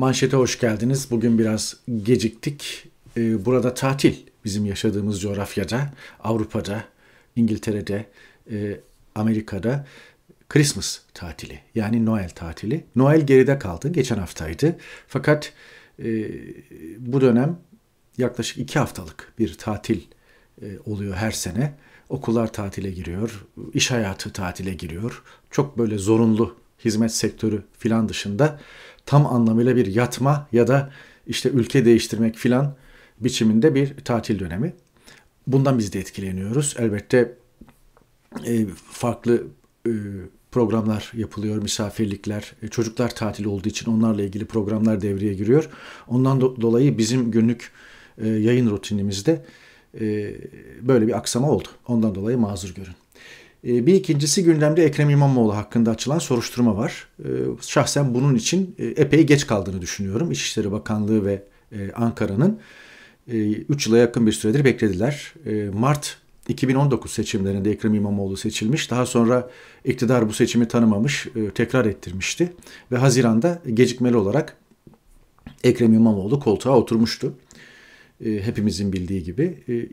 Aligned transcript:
Manşete 0.00 0.36
hoş 0.36 0.60
geldiniz. 0.60 1.10
Bugün 1.10 1.38
biraz 1.38 1.76
geciktik. 2.02 2.88
Ee, 3.16 3.44
burada 3.44 3.74
tatil 3.74 4.14
bizim 4.44 4.66
yaşadığımız 4.66 5.20
coğrafyada, 5.20 5.90
Avrupa'da, 6.20 6.84
İngiltere'de, 7.36 8.06
e, 8.50 8.80
Amerika'da 9.14 9.86
Christmas 10.48 11.00
tatili 11.14 11.60
yani 11.74 12.06
Noel 12.06 12.28
tatili. 12.28 12.84
Noel 12.96 13.26
geride 13.26 13.58
kaldı. 13.58 13.92
Geçen 13.92 14.18
haftaydı. 14.18 14.76
Fakat 15.08 15.52
e, 15.98 16.28
bu 16.98 17.20
dönem 17.20 17.58
yaklaşık 18.18 18.58
iki 18.58 18.78
haftalık 18.78 19.32
bir 19.38 19.54
tatil 19.54 20.00
e, 20.62 20.66
oluyor 20.86 21.14
her 21.14 21.30
sene. 21.30 21.74
Okullar 22.08 22.52
tatile 22.52 22.90
giriyor, 22.90 23.46
iş 23.74 23.90
hayatı 23.90 24.32
tatile 24.32 24.74
giriyor. 24.74 25.22
Çok 25.50 25.78
böyle 25.78 25.98
zorunlu 25.98 26.56
hizmet 26.84 27.14
sektörü 27.14 27.62
filan 27.78 28.08
dışında 28.08 28.60
tam 29.06 29.26
anlamıyla 29.26 29.76
bir 29.76 29.86
yatma 29.86 30.48
ya 30.52 30.68
da 30.68 30.90
işte 31.26 31.48
ülke 31.48 31.84
değiştirmek 31.84 32.36
filan 32.36 32.74
biçiminde 33.20 33.74
bir 33.74 33.96
tatil 33.96 34.38
dönemi. 34.38 34.74
Bundan 35.46 35.78
biz 35.78 35.92
de 35.92 36.00
etkileniyoruz. 36.00 36.74
Elbette 36.78 37.36
e, 38.46 38.66
farklı 38.90 39.42
e, 39.86 39.92
programlar 40.52 41.12
yapılıyor, 41.14 41.62
misafirlikler, 41.62 42.52
e, 42.62 42.68
çocuklar 42.68 43.14
tatil 43.14 43.44
olduğu 43.44 43.68
için 43.68 43.90
onlarla 43.90 44.22
ilgili 44.22 44.44
programlar 44.44 45.00
devreye 45.00 45.34
giriyor. 45.34 45.68
Ondan 46.08 46.40
do- 46.40 46.60
dolayı 46.60 46.98
bizim 46.98 47.30
günlük 47.30 47.70
yayın 48.22 48.70
rutinimizde 48.70 49.44
böyle 50.82 51.06
bir 51.06 51.18
aksama 51.18 51.50
oldu. 51.50 51.68
Ondan 51.88 52.14
dolayı 52.14 52.38
mazur 52.38 52.74
görün. 52.74 52.94
E, 53.66 53.86
bir 53.86 53.94
ikincisi 53.94 54.44
gündemde 54.44 54.84
Ekrem 54.84 55.10
İmamoğlu 55.10 55.56
hakkında 55.56 55.90
açılan 55.90 56.18
soruşturma 56.18 56.76
var. 56.76 57.08
E, 57.18 57.28
şahsen 57.60 58.14
bunun 58.14 58.34
için 58.34 58.74
e, 58.78 58.86
epey 58.86 59.26
geç 59.26 59.46
kaldığını 59.46 59.82
düşünüyorum. 59.82 60.30
İçişleri 60.30 60.72
Bakanlığı 60.72 61.24
ve 61.24 61.42
e, 61.72 61.92
Ankara'nın 61.92 62.58
3 63.28 63.86
yıla 63.86 63.98
yakın 63.98 64.26
bir 64.26 64.32
süredir 64.32 64.64
beklediler. 64.64 65.34
Mart 65.72 66.16
2019 66.48 67.12
seçimlerinde 67.12 67.70
Ekrem 67.70 67.94
İmamoğlu 67.94 68.36
seçilmiş. 68.36 68.90
Daha 68.90 69.06
sonra 69.06 69.50
iktidar 69.84 70.28
bu 70.28 70.32
seçimi 70.32 70.68
tanımamış, 70.68 71.28
tekrar 71.54 71.84
ettirmişti. 71.84 72.52
Ve 72.92 72.96
Haziran'da 72.96 73.62
gecikmeli 73.74 74.16
olarak 74.16 74.56
Ekrem 75.64 75.94
İmamoğlu 75.94 76.40
koltuğa 76.40 76.76
oturmuştu. 76.76 77.34
Hepimizin 78.24 78.92
bildiği 78.92 79.22
gibi. 79.22 79.44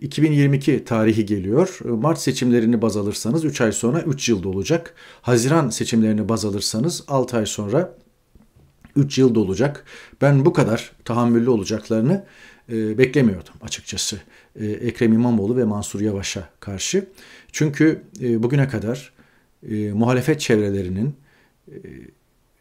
2022 0.01 0.85
tarihi 0.85 1.25
geliyor. 1.25 1.79
Mart 1.85 2.19
seçimlerini 2.19 2.81
baz 2.81 2.97
alırsanız 2.97 3.45
3 3.45 3.61
ay 3.61 3.71
sonra 3.71 4.01
3 4.01 4.29
yılda 4.29 4.49
olacak. 4.49 4.93
Haziran 5.21 5.69
seçimlerini 5.69 6.29
baz 6.29 6.45
alırsanız 6.45 7.03
6 7.07 7.37
ay 7.37 7.45
sonra 7.45 7.97
3 8.95 9.17
yılda 9.17 9.39
olacak. 9.39 9.85
Ben 10.21 10.45
bu 10.45 10.53
kadar 10.53 10.91
tahammüllü 11.05 11.49
olacaklarını 11.49 12.25
e, 12.71 12.97
beklemiyordum 12.97 13.53
açıkçası. 13.61 14.17
E, 14.59 14.65
Ekrem 14.65 15.13
İmamoğlu 15.13 15.57
ve 15.57 15.63
Mansur 15.63 16.01
Yavaş'a 16.01 16.49
karşı. 16.59 17.05
Çünkü 17.51 18.01
e, 18.21 18.43
bugüne 18.43 18.67
kadar 18.67 19.13
e, 19.69 19.91
muhalefet 19.91 20.39
çevrelerinin 20.39 21.15
e, 21.67 21.75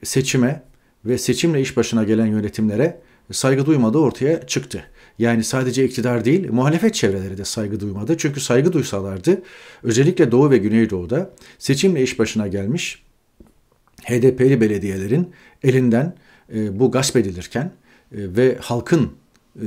seçime 0.02 0.62
ve 1.04 1.18
seçimle 1.18 1.60
iş 1.60 1.76
başına 1.76 2.04
gelen 2.04 2.26
yönetimlere 2.26 3.00
saygı 3.32 3.66
duymadığı 3.66 3.98
ortaya 3.98 4.46
çıktı. 4.46 4.84
Yani 5.18 5.44
sadece 5.44 5.84
iktidar 5.84 6.24
değil, 6.24 6.50
muhalefet 6.50 6.94
çevreleri 6.94 7.38
de 7.38 7.44
saygı 7.44 7.80
duymadı. 7.80 8.16
Çünkü 8.18 8.40
saygı 8.40 8.72
duysalardı 8.72 9.42
özellikle 9.82 10.30
Doğu 10.32 10.50
ve 10.50 10.58
Güneydoğu'da 10.58 11.30
seçimle 11.58 12.02
iş 12.02 12.18
başına 12.18 12.48
gelmiş 12.48 13.02
HDP'li 14.04 14.60
belediyelerin 14.60 15.30
elinden 15.62 16.14
e, 16.54 16.78
bu 16.78 16.90
gasp 16.90 17.16
edilirken 17.16 17.64
e, 17.64 17.72
ve 18.12 18.58
halkın 18.60 19.12
e, 19.56 19.66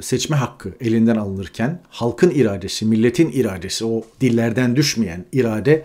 seçme 0.00 0.36
hakkı 0.36 0.72
elinden 0.80 1.16
alınırken 1.16 1.80
halkın 1.88 2.30
iradesi, 2.30 2.86
milletin 2.86 3.30
iradesi, 3.32 3.84
o 3.84 4.04
dillerden 4.20 4.76
düşmeyen 4.76 5.24
irade 5.32 5.84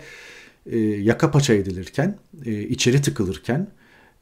e, 0.66 0.78
yaka 0.78 1.30
paça 1.30 1.54
edilirken, 1.54 2.18
e, 2.46 2.62
içeri 2.62 3.02
tıkılırken, 3.02 3.68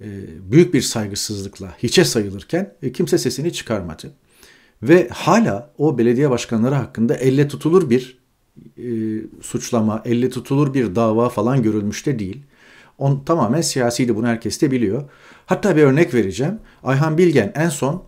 e, 0.00 0.06
büyük 0.52 0.74
bir 0.74 0.82
saygısızlıkla 0.82 1.76
hiçe 1.82 2.04
sayılırken 2.04 2.74
e, 2.82 2.92
kimse 2.92 3.18
sesini 3.18 3.52
çıkarmadı. 3.52 4.12
Ve 4.82 5.08
hala 5.08 5.70
o 5.78 5.98
belediye 5.98 6.30
başkanları 6.30 6.74
hakkında 6.74 7.14
elle 7.14 7.48
tutulur 7.48 7.90
bir 7.90 8.18
e, 8.78 8.88
suçlama, 9.40 10.02
elle 10.04 10.30
tutulur 10.30 10.74
bir 10.74 10.94
dava 10.94 11.28
falan 11.28 11.62
görülmüş 11.62 12.06
de 12.06 12.18
değil. 12.18 12.42
On, 12.98 13.22
tamamen 13.26 13.60
siyasiydi 13.60 14.16
bunu 14.16 14.26
herkes 14.26 14.60
de 14.60 14.70
biliyor. 14.70 15.02
Hatta 15.46 15.76
bir 15.76 15.82
örnek 15.82 16.14
vereceğim. 16.14 16.58
Ayhan 16.82 17.18
Bilgen 17.18 17.52
en 17.54 17.68
son 17.68 18.04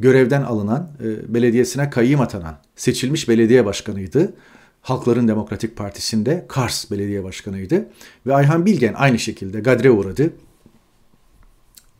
görevden 0.00 0.42
alınan, 0.42 0.90
e, 1.04 1.34
belediyesine 1.34 1.90
kayyım 1.90 2.20
atanan 2.20 2.58
seçilmiş 2.76 3.28
belediye 3.28 3.64
başkanıydı. 3.64 4.34
Halkların 4.82 5.28
Demokratik 5.28 5.76
Partisi'nde 5.76 6.46
Kars 6.48 6.90
belediye 6.90 7.24
başkanıydı. 7.24 7.88
Ve 8.26 8.34
Ayhan 8.34 8.66
Bilgen 8.66 8.94
aynı 8.96 9.18
şekilde 9.18 9.60
gadre 9.60 9.90
uğradı. 9.90 10.32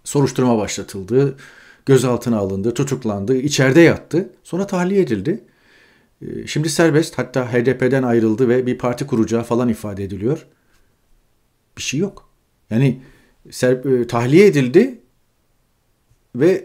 Soruşturma 0.05 0.59
başlatıldı. 0.59 1.37
Gözaltına 1.87 2.39
alındı, 2.39 2.75
tutuklandı, 2.75 3.37
içeride 3.37 3.81
yattı. 3.81 4.31
Sonra 4.43 4.67
tahliye 4.67 5.01
edildi. 5.01 5.45
E, 6.23 6.47
şimdi 6.47 6.69
serbest 6.69 7.19
hatta 7.19 7.53
HDP'den 7.53 8.03
ayrıldı 8.03 8.49
ve 8.49 8.67
bir 8.67 8.79
parti 8.79 9.07
kuracağı 9.07 9.43
falan 9.43 9.69
ifade 9.69 10.05
ediliyor. 10.05 10.47
Bir 11.77 11.83
şey 11.83 12.01
yok. 12.01 12.29
Yani 12.71 13.03
e, 13.63 14.07
tahliye 14.07 14.47
edildi 14.47 15.01
ve 16.37 16.65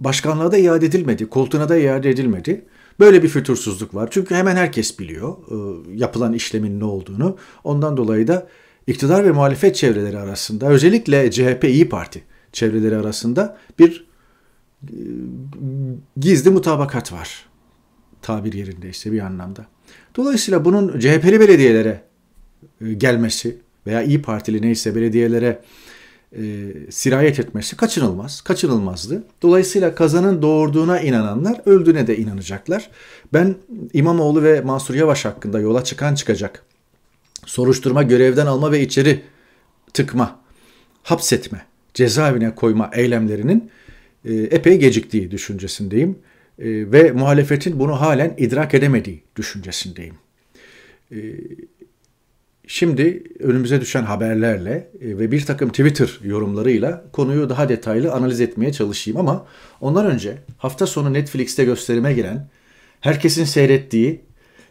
başkanlığa 0.00 0.52
da 0.52 0.58
iade 0.58 0.86
edilmedi, 0.86 1.28
koltuğuna 1.28 1.68
da 1.68 1.76
iade 1.78 2.10
edilmedi. 2.10 2.64
Böyle 3.00 3.22
bir 3.22 3.28
fütursuzluk 3.28 3.94
var. 3.94 4.08
Çünkü 4.10 4.34
hemen 4.34 4.56
herkes 4.56 4.98
biliyor 4.98 5.36
e, 5.50 5.56
yapılan 5.94 6.32
işlemin 6.32 6.80
ne 6.80 6.84
olduğunu. 6.84 7.36
Ondan 7.64 7.96
dolayı 7.96 8.28
da 8.28 8.48
iktidar 8.86 9.24
ve 9.24 9.32
muhalefet 9.32 9.76
çevreleri 9.76 10.18
arasında 10.18 10.68
özellikle 10.68 11.30
CHP 11.30 11.64
İyi 11.64 11.88
Parti 11.88 12.22
çevreleri 12.52 12.96
arasında 12.96 13.58
bir 13.78 14.11
gizli 16.16 16.50
mutabakat 16.50 17.12
var. 17.12 17.46
Tabir 18.22 18.52
yerindeyse 18.52 19.12
bir 19.12 19.20
anlamda. 19.20 19.66
Dolayısıyla 20.16 20.64
bunun 20.64 20.98
CHP'li 20.98 21.40
belediyelere 21.40 22.02
gelmesi 22.96 23.58
veya 23.86 24.02
İyi 24.02 24.22
Partili 24.22 24.62
neyse 24.62 24.94
belediyelere 24.94 25.62
e, 26.36 26.72
sirayet 26.90 27.40
etmesi 27.40 27.76
kaçınılmaz, 27.76 28.40
kaçınılmazdı. 28.40 29.24
Dolayısıyla 29.42 29.94
kazanın 29.94 30.42
doğurduğuna 30.42 31.00
inananlar 31.00 31.60
öldüğüne 31.66 32.06
de 32.06 32.16
inanacaklar. 32.16 32.90
Ben 33.32 33.54
İmamoğlu 33.92 34.42
ve 34.42 34.60
Mansur 34.60 34.94
Yavaş 34.94 35.24
hakkında 35.24 35.60
yola 35.60 35.84
çıkan 35.84 36.14
çıkacak. 36.14 36.64
Soruşturma, 37.46 38.02
görevden 38.02 38.46
alma 38.46 38.72
ve 38.72 38.80
içeri 38.80 39.22
tıkma, 39.94 40.40
hapsetme, 41.02 41.66
cezaevine 41.94 42.54
koyma 42.54 42.90
eylemlerinin 42.92 43.58
e, 43.60 43.81
epey 44.30 44.78
geciktiği 44.78 45.30
düşüncesindeyim. 45.30 46.18
E, 46.58 46.92
ve 46.92 47.12
muhalefetin 47.12 47.78
bunu 47.78 48.00
halen 48.00 48.34
idrak 48.38 48.74
edemediği 48.74 49.22
düşüncesindeyim. 49.36 50.14
E, 51.12 51.16
Şimdi 52.66 53.22
önümüze 53.40 53.80
düşen 53.80 54.02
haberlerle 54.02 54.90
e, 55.00 55.18
ve 55.18 55.32
bir 55.32 55.46
takım 55.46 55.68
Twitter 55.68 56.20
yorumlarıyla 56.24 57.04
konuyu 57.12 57.48
daha 57.48 57.68
detaylı 57.68 58.12
analiz 58.12 58.40
etmeye 58.40 58.72
çalışayım 58.72 59.20
ama 59.20 59.46
ondan 59.80 60.06
önce 60.06 60.38
hafta 60.58 60.86
sonu 60.86 61.12
Netflix'te 61.12 61.64
gösterime 61.64 62.12
giren, 62.12 62.48
herkesin 63.00 63.44
seyrettiği, 63.44 64.20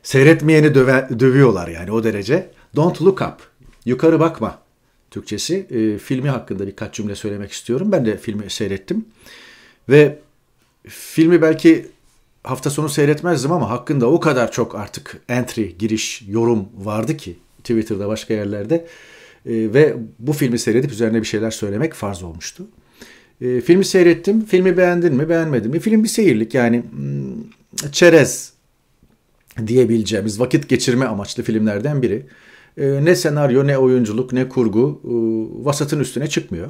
seyretmeyeni 0.03 0.75
döve, 0.75 1.07
dövüyorlar 1.19 1.67
yani 1.67 1.91
o 1.91 2.03
derece. 2.03 2.49
Don't 2.75 3.01
Look 3.01 3.21
Up, 3.21 3.67
Yukarı 3.85 4.19
Bakma 4.19 4.59
Türkçesi. 5.11 5.55
E, 5.55 5.97
filmi 5.97 6.29
hakkında 6.29 6.67
birkaç 6.67 6.93
cümle 6.95 7.15
söylemek 7.15 7.51
istiyorum. 7.51 7.91
Ben 7.91 8.05
de 8.05 8.17
filmi 8.17 8.49
seyrettim. 8.49 9.05
Ve 9.89 10.19
filmi 10.87 11.41
belki 11.41 11.87
hafta 12.43 12.69
sonu 12.69 12.89
seyretmezdim 12.89 13.51
ama 13.51 13.69
hakkında 13.69 14.07
o 14.07 14.19
kadar 14.19 14.51
çok 14.51 14.75
artık 14.75 15.21
entry, 15.29 15.77
giriş, 15.77 16.23
yorum 16.27 16.69
vardı 16.77 17.17
ki 17.17 17.37
Twitter'da 17.57 18.07
başka 18.07 18.33
yerlerde 18.33 18.75
e, 19.45 19.73
ve 19.73 19.95
bu 20.19 20.33
filmi 20.33 20.59
seyredip 20.59 20.91
üzerine 20.91 21.21
bir 21.21 21.27
şeyler 21.27 21.51
söylemek 21.51 21.93
farz 21.93 22.23
olmuştu. 22.23 22.67
E, 23.41 23.61
filmi 23.61 23.85
seyrettim. 23.85 24.45
Filmi 24.45 24.77
beğendin 24.77 25.13
mi 25.13 25.29
beğenmedin 25.29 25.71
mi? 25.71 25.79
Film 25.79 26.03
bir 26.03 26.09
seyirlik 26.09 26.53
yani 26.53 26.83
hmm, 26.91 27.91
çerez 27.91 28.53
diyebileceğimiz 29.67 30.39
vakit 30.39 30.69
geçirme 30.69 31.05
amaçlı 31.05 31.43
filmlerden 31.43 32.01
biri. 32.01 32.25
E, 32.77 33.05
ne 33.05 33.15
senaryo 33.15 33.67
ne 33.67 33.77
oyunculuk 33.77 34.33
ne 34.33 34.49
kurgu 34.49 35.01
e, 35.03 35.11
vasatın 35.65 35.99
üstüne 35.99 36.27
çıkmıyor. 36.27 36.69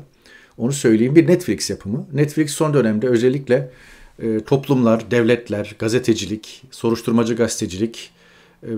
Onu 0.58 0.72
söyleyeyim 0.72 1.16
bir 1.16 1.28
Netflix 1.28 1.70
yapımı. 1.70 2.08
Netflix 2.14 2.52
son 2.52 2.74
dönemde 2.74 3.08
özellikle 3.08 3.72
e, 4.20 4.40
toplumlar, 4.40 5.12
devletler, 5.12 5.76
gazetecilik, 5.80 6.64
soruşturmacı 6.72 7.36
gazetecilik, 7.36 8.12
e, 8.64 8.70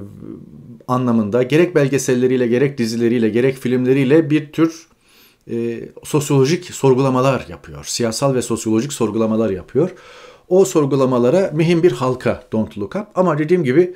anlamında 0.87 1.43
gerek 1.43 1.75
belgeselleriyle 1.75 2.47
gerek 2.47 2.77
dizileriyle 2.77 3.29
gerek 3.29 3.57
filmleriyle 3.57 4.29
bir 4.29 4.51
tür 4.51 4.87
e, 5.51 5.79
sosyolojik 6.03 6.65
sorgulamalar 6.65 7.45
yapıyor. 7.49 7.83
Siyasal 7.83 8.35
ve 8.35 8.41
sosyolojik 8.41 8.93
sorgulamalar 8.93 9.49
yapıyor. 9.49 9.89
O 10.49 10.65
sorgulamalara 10.65 11.51
mühim 11.53 11.83
bir 11.83 11.91
halka 11.91 12.43
Don't 12.51 12.77
Look 12.77 12.95
Up. 12.95 13.07
Ama 13.15 13.37
dediğim 13.37 13.63
gibi 13.63 13.95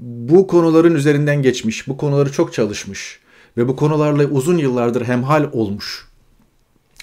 bu 0.00 0.46
konuların 0.46 0.94
üzerinden 0.94 1.42
geçmiş, 1.42 1.88
bu 1.88 1.96
konuları 1.96 2.32
çok 2.32 2.52
çalışmış 2.52 3.20
ve 3.56 3.68
bu 3.68 3.76
konularla 3.76 4.24
uzun 4.24 4.58
yıllardır 4.58 5.04
hemhal 5.04 5.48
olmuş. 5.52 6.08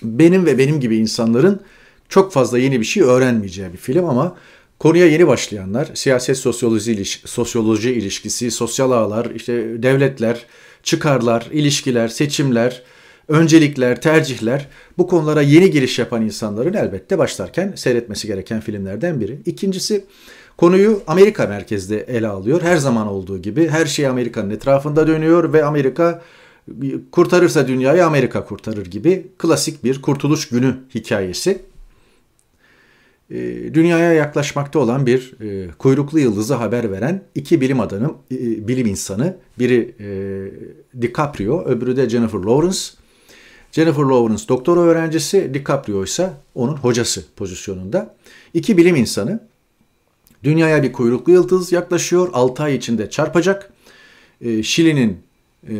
Benim 0.03 0.45
ve 0.45 0.57
benim 0.57 0.79
gibi 0.79 0.97
insanların 0.97 1.61
çok 2.09 2.33
fazla 2.33 2.59
yeni 2.59 2.79
bir 2.79 2.85
şey 2.85 3.03
öğrenmeyeceği 3.03 3.73
bir 3.73 3.77
film 3.77 4.05
ama 4.05 4.35
konuya 4.79 5.05
yeni 5.05 5.27
başlayanlar, 5.27 5.89
siyaset 5.93 6.37
sosyoloji, 6.37 7.05
sosyoloji 7.25 7.91
ilişkisi, 7.91 8.51
sosyal 8.51 8.91
ağlar, 8.91 9.31
işte 9.35 9.83
devletler, 9.83 10.45
çıkarlar, 10.83 11.47
ilişkiler, 11.51 12.07
seçimler, 12.07 12.83
öncelikler, 13.27 14.01
tercihler 14.01 14.67
bu 14.97 15.07
konulara 15.07 15.41
yeni 15.41 15.71
giriş 15.71 15.99
yapan 15.99 16.21
insanların 16.21 16.73
elbette 16.73 17.17
başlarken 17.17 17.73
seyretmesi 17.75 18.27
gereken 18.27 18.61
filmlerden 18.61 19.21
biri. 19.21 19.39
İkincisi 19.45 20.05
konuyu 20.57 21.01
Amerika 21.07 21.47
merkezde 21.47 21.99
ele 21.99 22.27
alıyor. 22.27 22.61
Her 22.61 22.77
zaman 22.77 23.07
olduğu 23.07 23.37
gibi 23.41 23.67
her 23.67 23.85
şey 23.85 24.07
Amerika'nın 24.07 24.49
etrafında 24.49 25.07
dönüyor 25.07 25.53
ve 25.53 25.65
Amerika 25.65 26.21
kurtarırsa 27.11 27.67
dünyayı 27.67 28.05
Amerika 28.05 28.45
kurtarır 28.45 28.85
gibi 28.85 29.27
klasik 29.37 29.83
bir 29.83 30.01
kurtuluş 30.01 30.49
günü 30.49 30.75
hikayesi. 30.95 31.61
Ee, 33.31 33.73
dünyaya 33.73 34.13
yaklaşmakta 34.13 34.79
olan 34.79 35.05
bir 35.05 35.33
e, 35.41 35.71
kuyruklu 35.77 36.19
yıldızı 36.19 36.53
haber 36.53 36.91
veren 36.91 37.23
iki 37.35 37.61
bilim 37.61 37.79
adamı, 37.79 38.15
e, 38.31 38.67
bilim 38.67 38.87
insanı. 38.87 39.37
Biri 39.59 39.95
e, 39.99 41.01
DiCaprio, 41.01 41.65
öbürü 41.65 41.97
de 41.97 42.09
Jennifer 42.09 42.39
Lawrence. 42.39 42.79
Jennifer 43.71 44.03
Lawrence 44.03 44.43
doktora 44.47 44.79
öğrencisi, 44.79 45.53
DiCaprio 45.53 46.03
ise 46.03 46.29
onun 46.55 46.75
hocası 46.77 47.23
pozisyonunda. 47.35 48.15
İki 48.53 48.77
bilim 48.77 48.95
insanı 48.95 49.39
dünyaya 50.43 50.83
bir 50.83 50.93
kuyruklu 50.93 51.31
yıldız 51.31 51.71
yaklaşıyor. 51.71 52.29
6 52.33 52.63
ay 52.63 52.75
içinde 52.75 53.09
çarpacak. 53.09 53.73
E, 54.41 54.63
Şili'nin 54.63 55.17
e, 55.69 55.75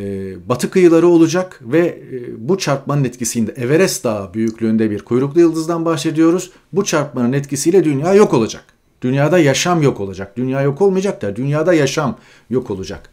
batı 0.50 0.70
kıyıları 0.70 1.08
olacak 1.08 1.60
ve 1.62 1.80
e, 1.80 2.48
bu 2.50 2.58
çarpmanın 2.58 3.04
etkisinde 3.04 3.52
Everest 3.52 4.04
Dağı 4.04 4.34
büyüklüğünde 4.34 4.92
bir 4.92 5.00
kuyruklu 5.00 5.40
yıldızdan 5.40 5.86
bahsediyoruz. 5.86 6.52
Bu 6.74 6.86
çarpmanın 6.86 7.34
etkisiyle 7.34 7.84
dünya 7.84 8.14
yok 8.14 8.34
olacak. 8.34 8.64
Dünyada 9.02 9.40
yaşam 9.40 9.82
yok 9.82 10.00
olacak. 10.00 10.38
Dünya 10.38 10.62
yok 10.62 10.82
olmayacak 10.82 11.22
da 11.22 11.36
dünyada 11.36 11.74
yaşam 11.74 12.18
yok 12.50 12.72
olacak. 12.72 13.10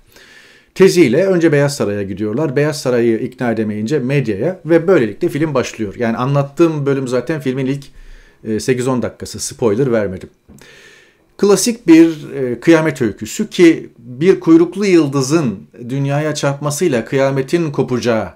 Teziyle 0.75 1.27
önce 1.27 1.53
Beyaz 1.53 1.77
Saray'a 1.77 2.03
gidiyorlar. 2.03 2.57
Beyaz 2.57 2.81
Saray'ı 2.81 3.19
ikna 3.19 3.53
edemeyince 3.53 3.99
medyaya 3.99 4.61
ve 4.65 4.89
böylelikle 4.89 5.29
film 5.29 5.55
başlıyor. 5.55 5.95
Yani 5.99 6.17
anlattığım 6.17 6.87
bölüm 6.87 7.09
zaten 7.09 7.41
filmin 7.41 7.67
ilk 7.67 7.85
8-10 8.45 9.03
dakikası. 9.03 9.41
Spoiler 9.41 9.93
vermedim. 9.93 10.29
Klasik 11.39 11.87
bir 11.87 12.33
e, 12.33 12.61
kıyamet 12.61 13.03
öyküsü 13.03 13.51
ki 13.51 13.91
bir 13.99 14.41
kuyruklu 14.41 14.87
yıldızın 14.87 15.59
dünyaya 15.89 16.35
çarpmasıyla 16.35 17.05
kıyametin 17.05 17.73
kopacağı 17.73 18.29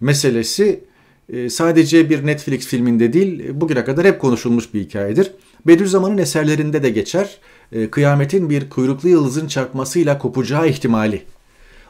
meselesi 0.00 0.84
e, 1.32 1.50
sadece 1.50 2.10
bir 2.10 2.26
Netflix 2.26 2.66
filminde 2.66 3.12
değil 3.12 3.44
bugüne 3.52 3.84
kadar 3.84 4.06
hep 4.06 4.20
konuşulmuş 4.20 4.74
bir 4.74 4.80
hikayedir. 4.80 5.32
Bediüzzaman'ın 5.66 6.18
eserlerinde 6.18 6.82
de 6.82 6.90
geçer. 6.90 7.38
E, 7.72 7.90
kıyametin 7.90 8.50
bir 8.50 8.70
kuyruklu 8.70 9.08
yıldızın 9.08 9.46
çarpmasıyla 9.46 10.18
kopacağı 10.18 10.68
ihtimali. 10.68 11.22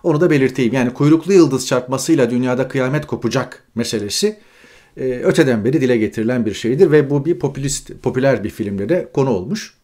Onu 0.02 0.20
da 0.20 0.30
belirteyim. 0.30 0.74
Yani 0.74 0.94
kuyruklu 0.94 1.32
yıldız 1.32 1.66
çarpmasıyla 1.66 2.30
dünyada 2.30 2.68
kıyamet 2.68 3.06
kopacak 3.06 3.64
meselesi 3.74 4.36
e, 4.96 5.04
öteden 5.04 5.64
beri 5.64 5.80
dile 5.80 5.96
getirilen 5.96 6.46
bir 6.46 6.54
şeydir 6.54 6.90
ve 6.90 7.10
bu 7.10 7.24
bir 7.24 7.38
popülist 7.38 7.90
popüler 8.02 8.44
bir 8.44 8.50
filmde 8.50 8.88
de 8.88 9.08
konu 9.12 9.30
olmuş. 9.30 9.79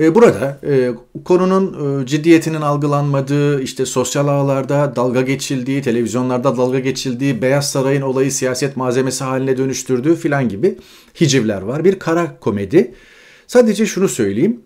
E, 0.00 0.14
burada 0.14 0.58
e, 0.66 0.94
konunun 1.24 2.02
e, 2.02 2.06
ciddiyetinin 2.06 2.60
algılanmadığı, 2.60 3.62
işte 3.62 3.86
sosyal 3.86 4.28
ağlarda 4.28 4.96
dalga 4.96 5.22
geçildiği, 5.22 5.82
televizyonlarda 5.82 6.56
dalga 6.56 6.78
geçildiği, 6.78 7.42
Beyaz 7.42 7.70
Saray'ın 7.70 8.02
olayı 8.02 8.32
siyaset 8.32 8.76
malzemesi 8.76 9.24
haline 9.24 9.56
dönüştürdüğü 9.56 10.16
filan 10.16 10.48
gibi 10.48 10.78
hicivler 11.20 11.62
var. 11.62 11.84
Bir 11.84 11.98
kara 11.98 12.38
komedi. 12.40 12.94
Sadece 13.46 13.86
şunu 13.86 14.08
söyleyeyim. 14.08 14.60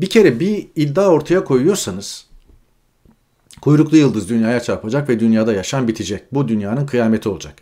Bir 0.00 0.06
kere 0.06 0.40
bir 0.40 0.66
iddia 0.76 1.08
ortaya 1.08 1.44
koyuyorsanız 1.44 2.26
kuyruklu 3.60 3.96
yıldız 3.96 4.28
dünyaya 4.28 4.60
çarpacak 4.60 5.08
ve 5.08 5.20
dünyada 5.20 5.52
yaşam 5.52 5.88
bitecek. 5.88 6.22
Bu 6.32 6.48
dünyanın 6.48 6.86
kıyameti 6.86 7.28
olacak. 7.28 7.54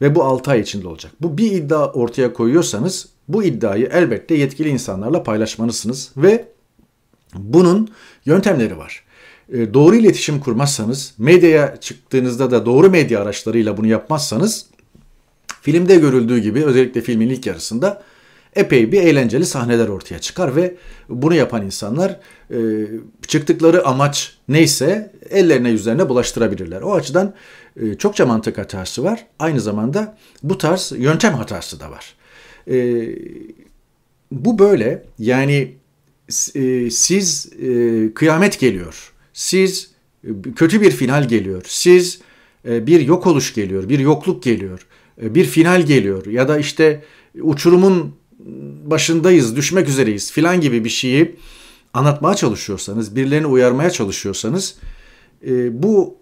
Ve 0.00 0.14
bu 0.14 0.24
6 0.24 0.50
ay 0.50 0.60
içinde 0.60 0.88
olacak. 0.88 1.12
Bu 1.20 1.38
bir 1.38 1.52
iddia 1.52 1.92
ortaya 1.92 2.32
koyuyorsanız 2.32 3.08
bu 3.28 3.44
iddiayı 3.44 3.88
elbette 3.92 4.34
yetkili 4.34 4.68
insanlarla 4.68 5.22
paylaşmalısınız 5.22 6.10
ve 6.16 6.48
bunun 7.34 7.88
yöntemleri 8.24 8.78
var. 8.78 9.04
E, 9.52 9.74
doğru 9.74 9.96
iletişim 9.96 10.40
kurmazsanız, 10.40 11.14
medyaya 11.18 11.76
çıktığınızda 11.80 12.50
da 12.50 12.66
doğru 12.66 12.90
medya 12.90 13.20
araçlarıyla 13.20 13.76
bunu 13.76 13.86
yapmazsanız 13.86 14.66
filmde 15.62 15.96
görüldüğü 15.96 16.38
gibi 16.38 16.64
özellikle 16.64 17.00
filmin 17.00 17.28
ilk 17.28 17.46
yarısında 17.46 18.02
epey 18.58 18.92
bir 18.92 19.02
eğlenceli 19.02 19.46
sahneler 19.46 19.88
ortaya 19.88 20.18
çıkar 20.18 20.56
ve 20.56 20.74
bunu 21.08 21.34
yapan 21.34 21.66
insanlar 21.66 22.20
e, 22.50 22.58
çıktıkları 23.26 23.86
amaç 23.86 24.38
neyse 24.48 25.12
ellerine 25.30 25.70
yüzlerine 25.70 26.08
bulaştırabilirler. 26.08 26.82
O 26.82 26.94
açıdan 26.94 27.34
e, 27.80 27.94
çokça 27.94 28.26
mantık 28.26 28.58
hatası 28.58 29.04
var. 29.04 29.26
Aynı 29.38 29.60
zamanda 29.60 30.16
bu 30.42 30.58
tarz 30.58 30.92
yöntem 30.96 31.34
hatası 31.34 31.80
da 31.80 31.90
var. 31.90 32.14
E, 32.70 33.08
bu 34.32 34.58
böyle 34.58 35.02
yani 35.18 35.74
siz 36.90 37.50
kıyamet 38.14 38.60
geliyor. 38.60 39.12
Siz 39.32 39.90
kötü 40.56 40.80
bir 40.80 40.90
final 40.90 41.28
geliyor. 41.28 41.62
Siz 41.66 42.20
bir 42.64 43.00
yok 43.00 43.26
oluş 43.26 43.54
geliyor, 43.54 43.88
bir 43.88 43.98
yokluk 43.98 44.42
geliyor, 44.42 44.86
bir 45.22 45.44
final 45.44 45.82
geliyor 45.82 46.26
ya 46.26 46.48
da 46.48 46.58
işte 46.58 47.04
uçurumun 47.40 48.14
başındayız, 48.84 49.56
düşmek 49.56 49.88
üzereyiz 49.88 50.32
filan 50.32 50.60
gibi 50.60 50.84
bir 50.84 50.88
şeyi 50.88 51.36
anlatmaya 51.94 52.34
çalışıyorsanız, 52.34 53.16
birilerini 53.16 53.46
uyarmaya 53.46 53.90
çalışıyorsanız 53.90 54.74
e, 55.46 55.82
bu 55.82 56.16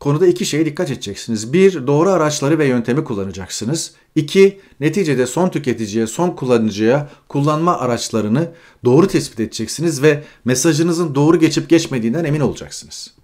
konuda 0.00 0.26
iki 0.26 0.46
şeye 0.46 0.66
dikkat 0.66 0.90
edeceksiniz. 0.90 1.52
Bir, 1.52 1.86
doğru 1.86 2.10
araçları 2.10 2.58
ve 2.58 2.66
yöntemi 2.66 3.04
kullanacaksınız. 3.04 3.94
İki, 4.14 4.60
neticede 4.80 5.26
son 5.26 5.48
tüketiciye, 5.48 6.06
son 6.06 6.30
kullanıcıya 6.30 7.10
kullanma 7.28 7.78
araçlarını 7.78 8.50
doğru 8.84 9.06
tespit 9.06 9.40
edeceksiniz 9.40 10.02
ve 10.02 10.22
mesajınızın 10.44 11.14
doğru 11.14 11.38
geçip 11.38 11.68
geçmediğinden 11.68 12.24
emin 12.24 12.40
olacaksınız. 12.40 13.14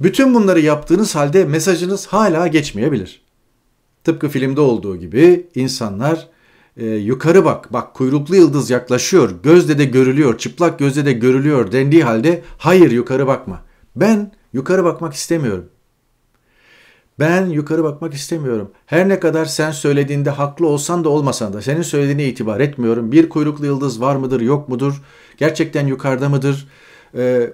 Bütün 0.00 0.34
bunları 0.34 0.60
yaptığınız 0.60 1.14
halde 1.14 1.44
mesajınız 1.44 2.06
hala 2.06 2.46
geçmeyebilir. 2.46 3.22
Tıpkı 4.04 4.28
filmde 4.28 4.60
olduğu 4.60 4.96
gibi 4.96 5.46
insanlar 5.54 6.28
e, 6.76 6.86
yukarı 6.86 7.44
bak, 7.44 7.72
bak 7.72 7.94
kuyruklu 7.94 8.36
yıldız 8.36 8.70
yaklaşıyor, 8.70 9.30
gözde 9.42 9.78
de 9.78 9.84
görülüyor, 9.84 10.38
çıplak 10.38 10.78
gözde 10.78 11.06
de 11.06 11.12
görülüyor 11.12 11.72
dendiği 11.72 12.04
halde 12.04 12.42
hayır 12.58 12.90
yukarı 12.90 13.26
bakma. 13.26 13.62
Ben 13.96 14.32
yukarı 14.52 14.84
bakmak 14.84 15.14
istemiyorum. 15.14 15.64
Ben 17.18 17.46
yukarı 17.46 17.84
bakmak 17.84 18.14
istemiyorum. 18.14 18.70
Her 18.86 19.08
ne 19.08 19.20
kadar 19.20 19.44
sen 19.44 19.70
söylediğinde 19.70 20.30
haklı 20.30 20.66
olsan 20.66 21.04
da 21.04 21.08
olmasan 21.08 21.52
da 21.52 21.62
senin 21.62 21.82
söylediğine 21.82 22.24
itibar 22.28 22.60
etmiyorum. 22.60 23.12
Bir 23.12 23.28
kuyruklu 23.28 23.66
yıldız 23.66 24.00
var 24.00 24.16
mıdır 24.16 24.40
yok 24.40 24.68
mudur? 24.68 25.02
Gerçekten 25.36 25.86
yukarıda 25.86 26.28
mıdır? 26.28 26.68
Ee, 27.16 27.52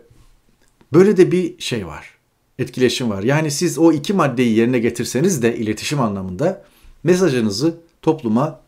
böyle 0.93 1.17
de 1.17 1.33
bir 1.33 1.59
şey 1.59 1.87
var. 1.87 2.11
Etkileşim 2.59 3.11
var. 3.11 3.23
Yani 3.23 3.51
siz 3.51 3.79
o 3.79 3.93
iki 3.93 4.13
maddeyi 4.13 4.57
yerine 4.57 4.79
getirseniz 4.79 5.43
de 5.43 5.57
iletişim 5.57 6.01
anlamında 6.01 6.65
mesajınızı 7.05 7.75
topluma 8.03 8.61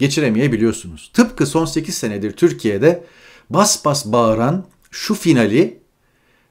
geçiremeyebiliyorsunuz. 0.00 1.10
Tıpkı 1.14 1.46
son 1.46 1.64
8 1.64 1.94
senedir 1.94 2.32
Türkiye'de 2.32 3.04
bas 3.50 3.84
bas 3.84 4.06
bağıran 4.06 4.66
şu 4.90 5.14
finali 5.14 5.78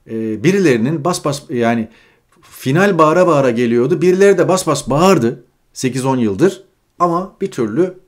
e, 0.10 0.44
birilerinin 0.44 1.04
bas 1.04 1.26
bas 1.26 1.42
yani 1.50 1.88
final 2.42 2.98
bağıra 2.98 3.28
bağıra 3.28 3.52
geliyordu. 3.52 4.02
Birileri 4.02 4.38
de 4.38 4.48
bas 4.48 4.68
bas 4.68 4.90
bağırdı 4.90 5.44
8-10 5.74 6.20
yıldır 6.20 6.64
ama 7.00 7.36
bir 7.42 7.52
türlü 7.52 8.00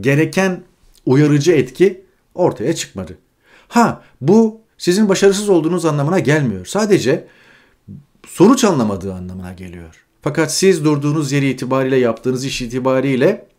gereken 0.00 0.62
uyarıcı 1.06 1.52
etki 1.52 2.04
ortaya 2.34 2.74
çıkmadı. 2.74 3.18
Ha 3.68 4.02
bu 4.20 4.60
sizin 4.78 5.08
başarısız 5.08 5.48
olduğunuz 5.48 5.84
anlamına 5.84 6.18
gelmiyor. 6.18 6.66
Sadece 6.66 7.26
sonuç 8.26 8.64
anlamadığı 8.64 9.14
anlamına 9.14 9.52
geliyor. 9.52 10.06
Fakat 10.22 10.54
siz 10.54 10.84
durduğunuz 10.84 11.32
yeri 11.32 11.50
itibariyle 11.50 11.96
yaptığınız 11.96 12.44
iş 12.44 12.62
itibariyle 12.62 13.49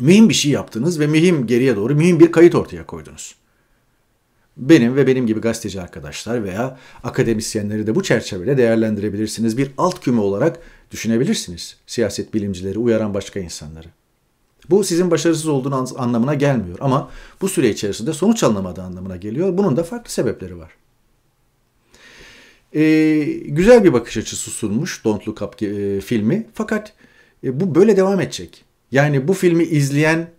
mühim 0.00 0.28
bir 0.28 0.34
şey 0.34 0.52
yaptınız 0.52 1.00
ve 1.00 1.06
mühim 1.06 1.46
geriye 1.46 1.76
doğru 1.76 1.94
mühim 1.94 2.20
bir 2.20 2.32
kayıt 2.32 2.54
ortaya 2.54 2.86
koydunuz. 2.86 3.34
benim 4.56 4.96
ve 4.96 5.06
benim 5.06 5.26
gibi 5.26 5.40
gazeteci 5.40 5.80
arkadaşlar 5.80 6.44
veya 6.44 6.78
akademisyenleri 7.04 7.86
de 7.86 7.94
bu 7.94 8.02
çerçevede 8.02 8.56
değerlendirebilirsiniz. 8.56 9.58
Bir 9.58 9.70
alt 9.78 10.00
küme 10.00 10.20
olarak 10.20 10.60
düşünebilirsiniz 10.90 11.76
siyaset 11.86 12.34
bilimcileri, 12.34 12.78
uyaran 12.78 13.14
başka 13.14 13.40
insanları. 13.40 13.88
Bu 14.70 14.84
sizin 14.84 15.10
başarısız 15.10 15.46
olduğunuz 15.46 15.96
anlamına 15.96 16.34
gelmiyor 16.34 16.78
ama 16.80 17.10
bu 17.40 17.48
süre 17.48 17.68
içerisinde 17.68 18.12
sonuç 18.12 18.42
alınamadığı 18.42 18.82
anlamına 18.82 19.16
geliyor. 19.16 19.58
Bunun 19.58 19.76
da 19.76 19.84
farklı 19.84 20.10
sebepleri 20.10 20.58
var. 20.58 20.70
Ee, 22.74 23.24
güzel 23.46 23.84
bir 23.84 23.92
bakış 23.92 24.16
açısı 24.16 24.50
sunmuş 24.50 25.04
Don't 25.04 25.28
Look 25.28 25.42
Up 25.42 25.62
e, 25.62 26.00
filmi 26.00 26.46
fakat 26.54 26.92
e, 27.44 27.60
bu 27.60 27.74
böyle 27.74 27.96
devam 27.96 28.20
edecek. 28.20 28.64
Yani 28.92 29.28
bu 29.28 29.34
filmi 29.34 29.64
izleyen 29.64 30.30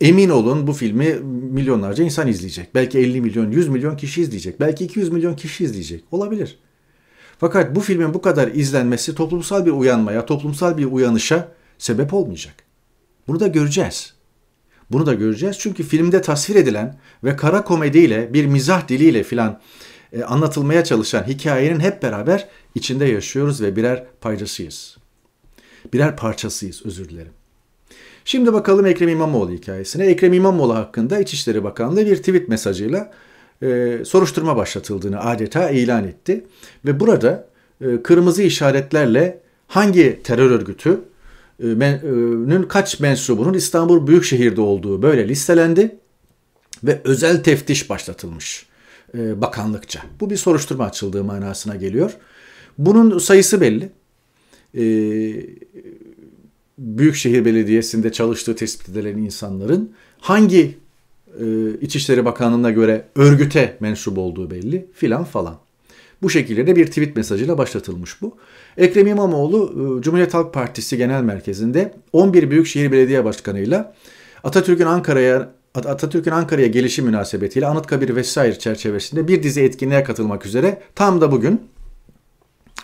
emin 0.00 0.28
olun 0.28 0.66
bu 0.66 0.72
filmi 0.72 1.14
milyonlarca 1.52 2.04
insan 2.04 2.28
izleyecek. 2.28 2.74
Belki 2.74 2.98
50 2.98 3.20
milyon, 3.20 3.50
100 3.50 3.68
milyon 3.68 3.96
kişi 3.96 4.22
izleyecek. 4.22 4.60
Belki 4.60 4.84
200 4.84 5.12
milyon 5.12 5.36
kişi 5.36 5.64
izleyecek. 5.64 6.04
Olabilir. 6.10 6.58
Fakat 7.38 7.76
bu 7.76 7.80
filmin 7.80 8.14
bu 8.14 8.22
kadar 8.22 8.48
izlenmesi 8.48 9.14
toplumsal 9.14 9.66
bir 9.66 9.70
uyanmaya, 9.70 10.26
toplumsal 10.26 10.78
bir 10.78 10.84
uyanışa 10.84 11.52
sebep 11.78 12.14
olmayacak. 12.14 12.54
Bunu 13.28 13.40
da 13.40 13.46
göreceğiz. 13.46 14.14
Bunu 14.90 15.06
da 15.06 15.14
göreceğiz 15.14 15.58
çünkü 15.58 15.82
filmde 15.82 16.22
tasvir 16.22 16.54
edilen 16.54 16.98
ve 17.24 17.36
kara 17.36 17.64
komediyle, 17.64 18.34
bir 18.34 18.46
mizah 18.46 18.88
diliyle 18.88 19.22
filan 19.22 19.60
e, 20.12 20.22
anlatılmaya 20.22 20.84
çalışan 20.84 21.26
hikayenin 21.26 21.80
hep 21.80 22.02
beraber 22.02 22.48
içinde 22.74 23.04
yaşıyoruz 23.04 23.62
ve 23.62 23.76
birer 23.76 24.04
paydasıyız. 24.20 24.96
Birer 25.92 26.16
parçasıyız, 26.16 26.86
özür 26.86 27.08
dilerim. 27.08 27.32
Şimdi 28.24 28.52
bakalım 28.52 28.86
Ekrem 28.86 29.08
İmamoğlu 29.08 29.50
hikayesine. 29.50 30.06
Ekrem 30.06 30.32
İmamoğlu 30.32 30.74
hakkında 30.74 31.18
İçişleri 31.18 31.64
Bakanlığı 31.64 32.06
bir 32.06 32.16
tweet 32.16 32.48
mesajıyla 32.48 33.12
e, 33.62 33.98
soruşturma 34.04 34.56
başlatıldığını 34.56 35.20
adeta 35.20 35.70
ilan 35.70 36.04
etti. 36.04 36.44
Ve 36.86 37.00
burada 37.00 37.48
e, 37.80 38.02
kırmızı 38.02 38.42
işaretlerle 38.42 39.40
hangi 39.66 40.20
terör 40.24 40.50
örgütü 40.50 41.00
e, 41.62 42.68
kaç 42.68 43.00
mensubunun 43.00 43.54
İstanbul 43.54 44.06
Büyükşehir'de 44.06 44.60
olduğu 44.60 45.02
böyle 45.02 45.28
listelendi 45.28 45.96
ve 46.84 47.00
özel 47.04 47.42
teftiş 47.42 47.90
başlatılmış 47.90 48.66
e, 49.14 49.40
bakanlıkça. 49.40 50.02
Bu 50.20 50.30
bir 50.30 50.36
soruşturma 50.36 50.84
açıldığı 50.84 51.24
manasına 51.24 51.76
geliyor. 51.76 52.16
Bunun 52.78 53.18
sayısı 53.18 53.60
belli. 53.60 53.90
E, 54.74 54.82
Büyükşehir 56.82 57.44
Belediyesi'nde 57.44 58.12
çalıştığı 58.12 58.56
tespit 58.56 58.88
edilen 58.88 59.16
insanların 59.16 59.92
hangi 60.20 60.82
İçişleri 61.80 62.24
Bakanlığı'na 62.24 62.70
göre 62.70 63.04
örgüte 63.16 63.76
mensup 63.80 64.18
olduğu 64.18 64.50
belli 64.50 64.86
filan 64.94 65.24
falan. 65.24 65.58
Bu 66.22 66.30
şekilde 66.30 66.66
de 66.66 66.76
bir 66.76 66.86
tweet 66.86 67.16
mesajıyla 67.16 67.58
başlatılmış 67.58 68.22
bu. 68.22 68.36
Ekrem 68.76 69.06
İmamoğlu 69.06 69.98
e, 69.98 70.02
Cumhuriyet 70.02 70.34
Halk 70.34 70.54
Partisi 70.54 70.96
Genel 70.96 71.22
Merkezi'nde 71.22 71.94
11 72.12 72.50
Büyükşehir 72.50 72.92
Belediye 72.92 73.24
Başkanı'yla 73.24 73.94
Atatürk'ün 74.44 74.86
Ankara'ya 74.86 75.52
Atatürk'ün 75.74 76.30
Ankara'ya 76.30 76.66
gelişi 76.66 77.02
münasebetiyle 77.02 77.66
Anıtkabir 77.66 78.16
vesaire 78.16 78.58
çerçevesinde 78.58 79.28
bir 79.28 79.42
dizi 79.42 79.60
etkinliğe 79.60 80.04
katılmak 80.04 80.46
üzere 80.46 80.82
tam 80.94 81.20
da 81.20 81.32
bugün 81.32 81.60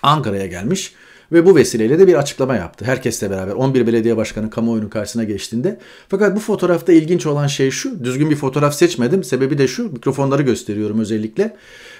Ankara'ya 0.02 0.46
gelmiş 0.46 0.94
ve 1.32 1.46
bu 1.46 1.56
vesileyle 1.56 1.98
de 1.98 2.06
bir 2.06 2.14
açıklama 2.14 2.56
yaptı. 2.56 2.84
Herkesle 2.84 3.30
beraber 3.30 3.52
11 3.52 3.86
belediye 3.86 4.16
başkanı 4.16 4.50
kamuoyunun 4.50 4.88
karşısına 4.88 5.24
geçtiğinde. 5.24 5.78
Fakat 6.08 6.36
bu 6.36 6.40
fotoğrafta 6.40 6.92
ilginç 6.92 7.26
olan 7.26 7.46
şey 7.46 7.70
şu. 7.70 8.04
Düzgün 8.04 8.30
bir 8.30 8.36
fotoğraf 8.36 8.74
seçmedim. 8.74 9.24
Sebebi 9.24 9.58
de 9.58 9.68
şu. 9.68 9.92
Mikrofonları 9.92 10.42
gösteriyorum 10.42 11.00
özellikle. 11.00 11.56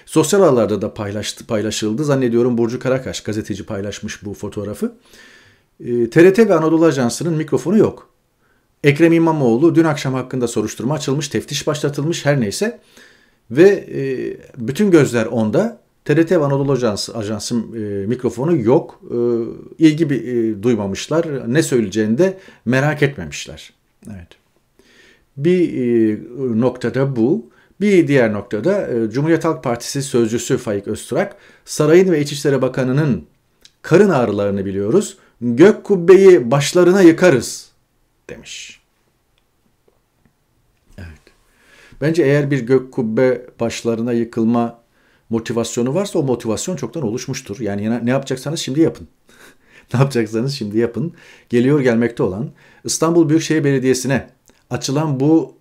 Sosyal 0.07 0.43
ağlarda 0.43 0.83
da 0.83 0.95
paylaştı, 0.95 1.47
paylaşıldı. 1.47 2.05
Zannediyorum 2.05 2.59
Burcu 2.59 2.79
Karakaş 2.79 3.21
gazeteci 3.21 3.67
paylaşmış 3.67 4.25
bu 4.25 4.35
fotoğrafı. 4.35 4.93
E, 5.85 5.93
ee, 5.95 6.11
TRT 6.11 6.39
ve 6.39 6.55
Anadolu 6.55 6.85
Ajansı'nın 6.85 7.35
mikrofonu 7.35 7.79
yok. 7.79 8.09
Ekrem 8.85 9.13
İmamoğlu 9.13 9.75
dün 9.75 9.85
akşam 9.85 10.15
hakkında 10.15 10.49
soruşturma 10.49 10.95
açılmış, 10.95 11.29
teftiş 11.29 11.67
başlatılmış 11.67 12.27
her 12.27 12.41
neyse. 12.41 12.81
Ve 13.51 13.69
e, 13.69 14.01
bütün 14.57 14.91
gözler 14.91 15.27
onda. 15.27 15.81
TRT 16.09 16.31
ve 16.31 16.45
Anadolu 16.45 16.73
Ajansı, 16.73 17.17
Ajansı 17.19 17.55
e, 17.55 18.07
mikrofonu 18.07 18.57
yok. 18.57 19.01
E, 19.11 19.17
ilgi 19.79 20.11
bir, 20.11 20.23
e, 20.23 20.63
duymamışlar. 20.63 21.53
Ne 21.55 21.63
söyleyeceğini 21.63 22.19
de 22.19 22.39
merak 22.65 23.03
etmemişler. 23.03 23.73
Evet. 24.07 24.29
Bir 25.37 25.73
e, 25.73 26.19
noktada 26.61 27.17
bu. 27.17 27.51
Bir 27.81 28.09
diğer 28.09 28.33
noktada 28.33 28.89
e, 28.89 29.11
Cumhuriyet 29.11 29.45
Halk 29.45 29.65
Partisi 29.65 30.03
sözcüsü 30.03 30.59
Faik 30.59 30.89
Öztürk, 30.89 31.33
Sarayın 31.65 32.13
ve 32.13 32.21
İçişleri 32.21 32.63
Bakanı'nın 32.63 33.27
karın 33.83 34.11
ağrılarını 34.11 34.67
biliyoruz. 34.67 35.19
Gök 35.41 35.85
kubbeyi 35.85 36.51
başlarına 36.51 37.03
yıkarız 37.03 37.71
demiş. 38.31 38.81
Evet. 40.99 41.09
Bence 42.01 42.23
eğer 42.23 42.51
bir 42.51 42.61
gök 42.61 42.93
kubbe 42.93 43.47
başlarına 43.61 44.13
yıkılma 44.13 44.88
motivasyonu 45.31 45.95
varsa 45.95 46.19
o 46.19 46.23
motivasyon 46.23 46.77
çoktan 46.77 47.03
oluşmuştur. 47.03 47.61
Yani 47.61 48.07
ne 48.07 48.11
yapacaksanız 48.11 48.61
şimdi 48.61 48.81
yapın. 48.81 49.09
ne 49.95 50.01
yapacaksanız 50.01 50.55
şimdi 50.55 50.79
yapın. 50.79 51.13
Geliyor 51.49 51.81
gelmekte 51.81 52.23
olan 52.23 52.51
İstanbul 52.85 53.29
Büyükşehir 53.29 53.65
Belediyesi'ne 53.65 54.31
açılan 54.71 55.21
bu 55.21 55.55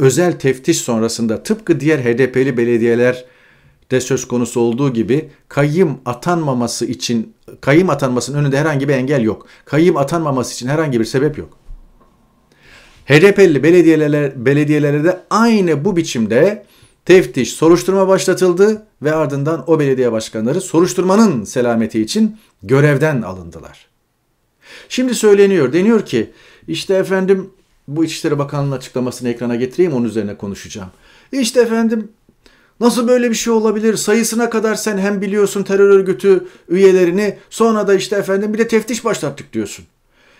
özel 0.00 0.38
teftiş 0.38 0.78
sonrasında 0.78 1.42
tıpkı 1.42 1.80
diğer 1.80 1.98
HDP'li 1.98 2.56
belediyeler 2.56 3.24
de 3.90 4.00
söz 4.00 4.28
konusu 4.28 4.60
olduğu 4.60 4.92
gibi 4.92 5.30
kayyım 5.48 6.00
atanmaması 6.06 6.86
için 6.86 7.34
kayyım 7.60 7.90
atanmasının 7.90 8.38
önünde 8.38 8.58
herhangi 8.58 8.88
bir 8.88 8.94
engel 8.94 9.22
yok. 9.22 9.46
Kayyım 9.64 9.96
atanmaması 9.96 10.54
için 10.54 10.68
herhangi 10.68 11.00
bir 11.00 11.04
sebep 11.04 11.38
yok. 11.38 11.58
HDP'li 13.06 13.62
belediyelere, 13.62 14.32
belediyelere 14.36 15.04
de 15.04 15.20
aynı 15.30 15.84
bu 15.84 15.96
biçimde 15.96 16.66
teftiş, 17.04 17.52
soruşturma 17.52 18.08
başlatıldı 18.08 18.86
ve 19.02 19.14
ardından 19.14 19.70
o 19.70 19.80
belediye 19.80 20.12
başkanları 20.12 20.60
soruşturmanın 20.60 21.44
selameti 21.44 22.02
için 22.02 22.38
görevden 22.62 23.22
alındılar. 23.22 23.86
Şimdi 24.88 25.14
söyleniyor, 25.14 25.72
deniyor 25.72 26.06
ki 26.06 26.30
işte 26.68 26.94
efendim 26.94 27.50
bu 27.88 28.04
İçişleri 28.04 28.38
Bakanlığı'nın 28.38 28.76
açıklamasını 28.76 29.28
ekrana 29.28 29.56
getireyim 29.56 29.92
onun 29.92 30.04
üzerine 30.04 30.36
konuşacağım. 30.36 30.88
İşte 31.32 31.60
efendim 31.60 32.08
nasıl 32.80 33.08
böyle 33.08 33.30
bir 33.30 33.34
şey 33.34 33.52
olabilir? 33.52 33.96
Sayısına 33.96 34.50
kadar 34.50 34.74
sen 34.74 34.98
hem 34.98 35.20
biliyorsun 35.20 35.62
terör 35.62 35.88
örgütü 35.88 36.46
üyelerini 36.68 37.38
sonra 37.50 37.88
da 37.88 37.94
işte 37.94 38.16
efendim 38.16 38.54
bir 38.54 38.58
de 38.58 38.68
teftiş 38.68 39.04
başlattık 39.04 39.52
diyorsun. 39.52 39.84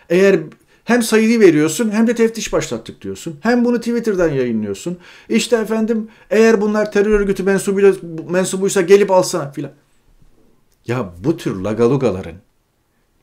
Eğer 0.09 0.40
hem 0.85 1.03
sayıyı 1.03 1.41
veriyorsun 1.41 1.91
hem 1.91 2.07
de 2.07 2.15
teftiş 2.15 2.53
başlattık 2.53 3.03
diyorsun. 3.03 3.37
Hem 3.41 3.65
bunu 3.65 3.79
Twitter'dan 3.79 4.29
yayınlıyorsun. 4.29 4.99
İşte 5.29 5.57
efendim 5.57 6.09
eğer 6.31 6.61
bunlar 6.61 6.93
terör 6.93 7.21
örgütü 7.21 7.43
mensubuysa, 7.43 8.01
mensubuysa 8.31 8.81
gelip 8.81 9.11
alsana 9.11 9.53
filan. 9.53 9.73
Ya 10.87 11.12
bu 11.25 11.37
tür 11.37 11.57
lagalugaların, 11.57 12.37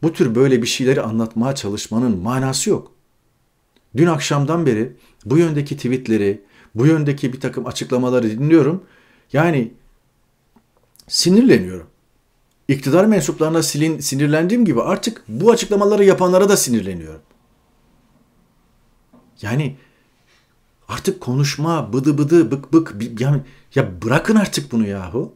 bu 0.03 0.13
tür 0.13 0.35
böyle 0.35 0.61
bir 0.61 0.67
şeyleri 0.67 1.01
anlatmaya 1.01 1.55
çalışmanın 1.55 2.17
manası 2.17 2.69
yok. 2.69 2.91
Dün 3.97 4.07
akşamdan 4.07 4.65
beri 4.65 4.93
bu 5.25 5.37
yöndeki 5.37 5.75
tweetleri, 5.75 6.41
bu 6.75 6.85
yöndeki 6.85 7.33
bir 7.33 7.39
takım 7.39 7.67
açıklamaları 7.67 8.29
dinliyorum. 8.29 8.83
Yani 9.33 9.71
sinirleniyorum. 11.07 11.87
İktidar 12.67 13.05
mensuplarına 13.05 13.63
silin, 13.63 13.99
sinirlendiğim 13.99 14.65
gibi 14.65 14.81
artık 14.81 15.23
bu 15.27 15.51
açıklamaları 15.51 16.05
yapanlara 16.05 16.49
da 16.49 16.57
sinirleniyorum. 16.57 17.21
Yani 19.41 19.77
artık 20.87 21.21
konuşma, 21.21 21.93
bıdı 21.93 22.17
bıdı, 22.17 22.51
bık 22.51 22.73
bık, 22.73 22.95
yani 23.19 23.41
ya 23.75 24.01
bırakın 24.01 24.35
artık 24.35 24.71
bunu 24.71 24.87
yahu. 24.87 25.33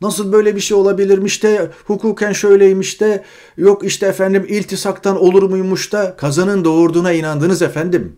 Nasıl 0.00 0.32
böyle 0.32 0.56
bir 0.56 0.60
şey 0.60 0.76
olabilirmiş 0.76 1.42
de 1.42 1.70
hukuken 1.84 2.32
şöyleymiş 2.32 3.00
de 3.00 3.24
yok 3.56 3.84
işte 3.84 4.06
efendim 4.06 4.46
iltisaktan 4.48 5.22
olur 5.22 5.42
muymuş 5.42 5.92
da 5.92 6.16
kazanın 6.16 6.64
doğurduğuna 6.64 7.12
inandınız 7.12 7.62
efendim. 7.62 8.16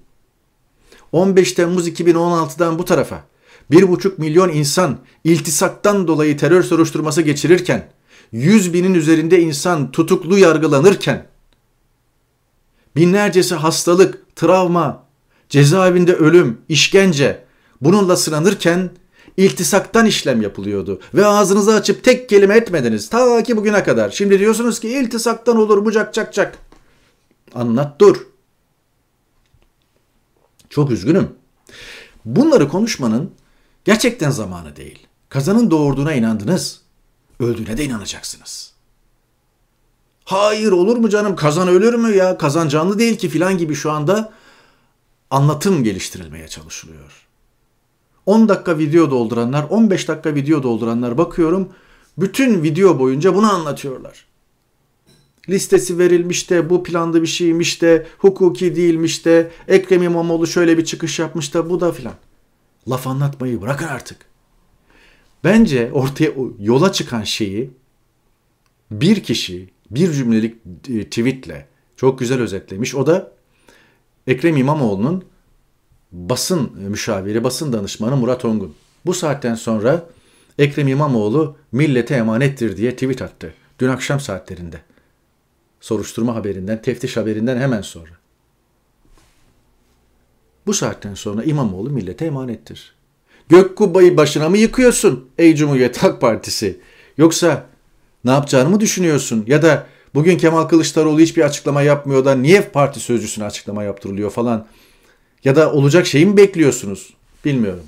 15 1.12 1.52
Temmuz 1.52 1.88
2016'dan 1.88 2.78
bu 2.78 2.84
tarafa 2.84 3.24
1,5 3.70 4.12
milyon 4.18 4.48
insan 4.48 4.98
iltisaktan 5.24 6.08
dolayı 6.08 6.36
terör 6.36 6.62
soruşturması 6.62 7.22
geçirirken 7.22 7.88
100 8.32 8.74
binin 8.74 8.94
üzerinde 8.94 9.40
insan 9.40 9.92
tutuklu 9.92 10.38
yargılanırken 10.38 11.26
binlercesi 12.96 13.54
hastalık, 13.54 14.36
travma, 14.36 15.06
cezaevinde 15.48 16.14
ölüm, 16.14 16.60
işkence 16.68 17.44
bununla 17.80 18.16
sınanırken 18.16 18.90
iltisaktan 19.36 20.06
işlem 20.06 20.42
yapılıyordu. 20.42 21.00
Ve 21.14 21.26
ağzınızı 21.26 21.74
açıp 21.74 22.04
tek 22.04 22.28
kelime 22.28 22.56
etmediniz. 22.56 23.08
Ta 23.08 23.42
ki 23.42 23.56
bugüne 23.56 23.84
kadar. 23.84 24.10
Şimdi 24.10 24.38
diyorsunuz 24.38 24.80
ki 24.80 24.88
iltisaktan 24.88 25.56
olur 25.56 25.84
bucak 25.84 26.14
cak 26.14 26.34
cak. 26.34 26.58
Anlat 27.54 28.00
dur. 28.00 28.26
Çok 30.70 30.90
üzgünüm. 30.90 31.28
Bunları 32.24 32.68
konuşmanın 32.68 33.30
gerçekten 33.84 34.30
zamanı 34.30 34.76
değil. 34.76 35.06
Kazanın 35.28 35.70
doğurduğuna 35.70 36.12
inandınız. 36.12 36.80
Öldüğüne 37.40 37.76
de 37.76 37.84
inanacaksınız. 37.84 38.75
Hayır 40.26 40.72
olur 40.72 40.96
mu 40.96 41.08
canım 41.08 41.36
kazan 41.36 41.68
ölür 41.68 41.94
mü 41.94 42.16
ya 42.16 42.38
kazan 42.38 42.68
canlı 42.68 42.98
değil 42.98 43.18
ki 43.18 43.28
filan 43.28 43.58
gibi 43.58 43.74
şu 43.74 43.90
anda 43.90 44.32
anlatım 45.30 45.84
geliştirilmeye 45.84 46.48
çalışılıyor. 46.48 47.26
10 48.26 48.48
dakika 48.48 48.78
video 48.78 49.10
dolduranlar, 49.10 49.64
15 49.70 50.08
dakika 50.08 50.34
video 50.34 50.62
dolduranlar 50.62 51.18
bakıyorum 51.18 51.68
bütün 52.18 52.62
video 52.62 52.98
boyunca 52.98 53.34
bunu 53.34 53.52
anlatıyorlar. 53.52 54.26
Listesi 55.48 55.98
verilmiş 55.98 56.50
de 56.50 56.70
bu 56.70 56.82
planda 56.82 57.22
bir 57.22 57.26
şeymiş 57.26 57.82
de 57.82 58.06
hukuki 58.18 58.76
değilmiş 58.76 59.24
de 59.24 59.50
Ekrem 59.68 60.02
İmamoğlu 60.02 60.46
şöyle 60.46 60.78
bir 60.78 60.84
çıkış 60.84 61.18
yapmış 61.18 61.54
da 61.54 61.70
bu 61.70 61.80
da 61.80 61.92
filan. 61.92 62.14
Laf 62.88 63.06
anlatmayı 63.06 63.62
bırakın 63.62 63.86
artık. 63.86 64.18
Bence 65.44 65.90
ortaya 65.92 66.32
yola 66.60 66.92
çıkan 66.92 67.22
şeyi 67.22 67.70
bir 68.90 69.22
kişi 69.22 69.75
bir 69.90 70.12
cümlelik 70.12 70.56
e, 70.88 71.04
tweetle 71.04 71.66
çok 71.96 72.18
güzel 72.18 72.40
özetlemiş. 72.40 72.94
O 72.94 73.06
da 73.06 73.32
Ekrem 74.26 74.56
İmamoğlu'nun 74.56 75.24
basın 76.12 76.72
müşaviri, 76.78 77.44
basın 77.44 77.72
danışmanı 77.72 78.16
Murat 78.16 78.44
Ongun. 78.44 78.74
Bu 79.06 79.14
saatten 79.14 79.54
sonra 79.54 80.06
Ekrem 80.58 80.88
İmamoğlu 80.88 81.56
millete 81.72 82.14
emanettir 82.14 82.76
diye 82.76 82.92
tweet 82.92 83.22
attı. 83.22 83.54
Dün 83.78 83.88
akşam 83.88 84.20
saatlerinde. 84.20 84.80
Soruşturma 85.80 86.34
haberinden, 86.34 86.82
teftiş 86.82 87.16
haberinden 87.16 87.56
hemen 87.56 87.82
sonra. 87.82 88.10
Bu 90.66 90.74
saatten 90.74 91.14
sonra 91.14 91.44
İmamoğlu 91.44 91.90
millete 91.90 92.24
emanettir. 92.24 92.94
Gök 93.48 93.76
kubbayı 93.76 94.16
başına 94.16 94.48
mı 94.48 94.58
yıkıyorsun 94.58 95.30
ey 95.38 95.54
Cumhuriyet 95.54 96.02
Halk 96.02 96.20
Partisi? 96.20 96.80
Yoksa 97.18 97.66
ne 98.26 98.30
yapacağını 98.30 98.68
mı 98.68 98.80
düşünüyorsun? 98.80 99.44
Ya 99.46 99.62
da 99.62 99.86
bugün 100.14 100.38
Kemal 100.38 100.64
Kılıçdaroğlu 100.64 101.20
hiçbir 101.20 101.42
açıklama 101.42 101.82
yapmıyor 101.82 102.24
da 102.24 102.34
niye 102.34 102.60
parti 102.60 103.00
sözcüsüne 103.00 103.44
açıklama 103.44 103.82
yaptırılıyor 103.82 104.30
falan? 104.30 104.66
Ya 105.44 105.56
da 105.56 105.72
olacak 105.72 106.06
şeyi 106.06 106.26
mi 106.26 106.36
bekliyorsunuz? 106.36 107.14
Bilmiyorum. 107.44 107.84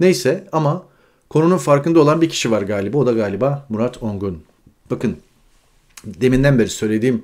Neyse 0.00 0.48
ama 0.52 0.82
konunun 1.28 1.58
farkında 1.58 2.00
olan 2.00 2.20
bir 2.20 2.28
kişi 2.28 2.50
var 2.50 2.62
galiba. 2.62 2.98
O 2.98 3.06
da 3.06 3.12
galiba 3.12 3.66
Murat 3.68 4.02
Ongun. 4.02 4.42
Bakın 4.90 5.16
deminden 6.04 6.58
beri 6.58 6.68
söylediğim 6.68 7.22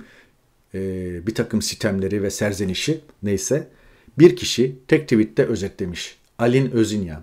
e, 0.74 0.80
bir 1.26 1.34
takım 1.34 1.62
sistemleri 1.62 2.22
ve 2.22 2.30
serzenişi 2.30 3.00
neyse 3.22 3.68
bir 4.18 4.36
kişi 4.36 4.76
tek 4.88 5.02
tweette 5.02 5.44
özetlemiş. 5.44 6.16
Alin 6.38 6.70
Özinyan. 6.70 7.22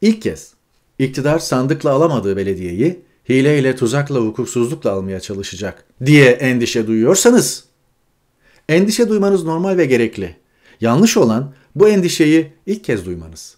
İlk 0.00 0.22
kez 0.22 0.54
iktidar 0.98 1.38
sandıkla 1.38 1.90
alamadığı 1.90 2.36
belediyeyi 2.36 3.00
hileyle, 3.28 3.76
tuzakla, 3.76 4.20
hukuksuzlukla 4.20 4.90
almaya 4.90 5.20
çalışacak 5.20 5.84
diye 6.06 6.30
endişe 6.30 6.86
duyuyorsanız 6.86 7.64
endişe 8.68 9.08
duymanız 9.08 9.44
normal 9.44 9.78
ve 9.78 9.86
gerekli. 9.86 10.36
Yanlış 10.80 11.16
olan 11.16 11.54
bu 11.74 11.88
endişeyi 11.88 12.52
ilk 12.66 12.84
kez 12.84 13.06
duymanız. 13.06 13.56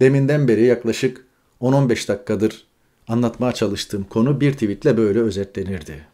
Deminden 0.00 0.48
beri 0.48 0.64
yaklaşık 0.64 1.24
10-15 1.60 2.08
dakikadır 2.08 2.66
anlatmaya 3.08 3.52
çalıştığım 3.52 4.04
konu 4.04 4.40
bir 4.40 4.52
tweetle 4.52 4.96
böyle 4.96 5.20
özetlenirdi. 5.20 6.06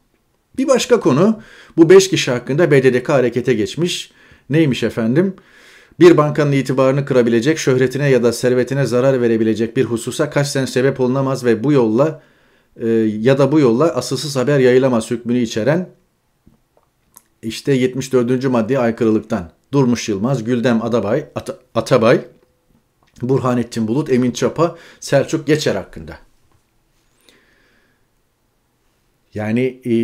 Bir 0.57 0.69
başka 0.69 1.01
konu 1.01 1.43
bu 1.77 1.91
5 1.91 2.11
kişi 2.11 2.31
hakkında 2.31 2.71
BDDK 2.71 3.09
harekete 3.09 3.55
geçmiş. 3.55 4.11
Neymiş 4.51 4.83
efendim? 4.83 5.37
Bir 6.01 6.17
bankanın 6.17 6.53
itibarını 6.53 7.05
kırabilecek, 7.05 7.59
şöhretine 7.59 8.11
ya 8.11 8.23
da 8.23 8.33
servetine 8.33 8.87
zarar 8.87 9.21
verebilecek 9.21 9.77
bir 9.77 9.85
hususa 9.85 10.31
kasten 10.31 10.65
sebep 10.65 11.01
olunamaz 11.01 11.45
ve 11.45 11.65
bu 11.65 11.73
yolla 11.73 12.23
e, 12.77 12.89
ya 13.21 13.39
da 13.39 13.53
bu 13.53 13.61
yolla 13.61 13.95
asılsız 13.95 14.37
haber 14.37 14.59
yayılamaz 14.59 15.11
hükmünü 15.11 15.39
içeren 15.39 15.89
işte 17.43 17.73
74. 17.73 18.45
maddeye 18.45 18.79
aykırılıktan 18.79 19.51
Durmuş 19.73 20.09
Yılmaz, 20.09 20.45
Güldem 20.45 20.83
Adabay, 20.83 21.27
At 21.35 21.51
Atabay, 21.75 22.21
Burhanettin 23.23 23.89
Bulut, 23.89 24.11
Emin 24.11 24.31
Çapa, 24.31 24.77
Selçuk 25.01 25.47
Geçer 25.47 25.75
hakkında. 25.75 26.19
Yani 29.35 29.81
e, 29.85 29.95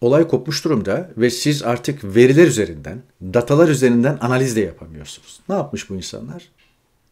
olay 0.00 0.28
kopmuş 0.28 0.64
durumda 0.64 1.10
ve 1.16 1.30
siz 1.30 1.62
artık 1.62 2.04
veriler 2.04 2.46
üzerinden, 2.46 3.02
datalar 3.22 3.68
üzerinden 3.68 4.18
analiz 4.20 4.56
de 4.56 4.60
yapamıyorsunuz. 4.60 5.40
Ne 5.48 5.54
yapmış 5.54 5.90
bu 5.90 5.94
insanlar? 5.94 6.48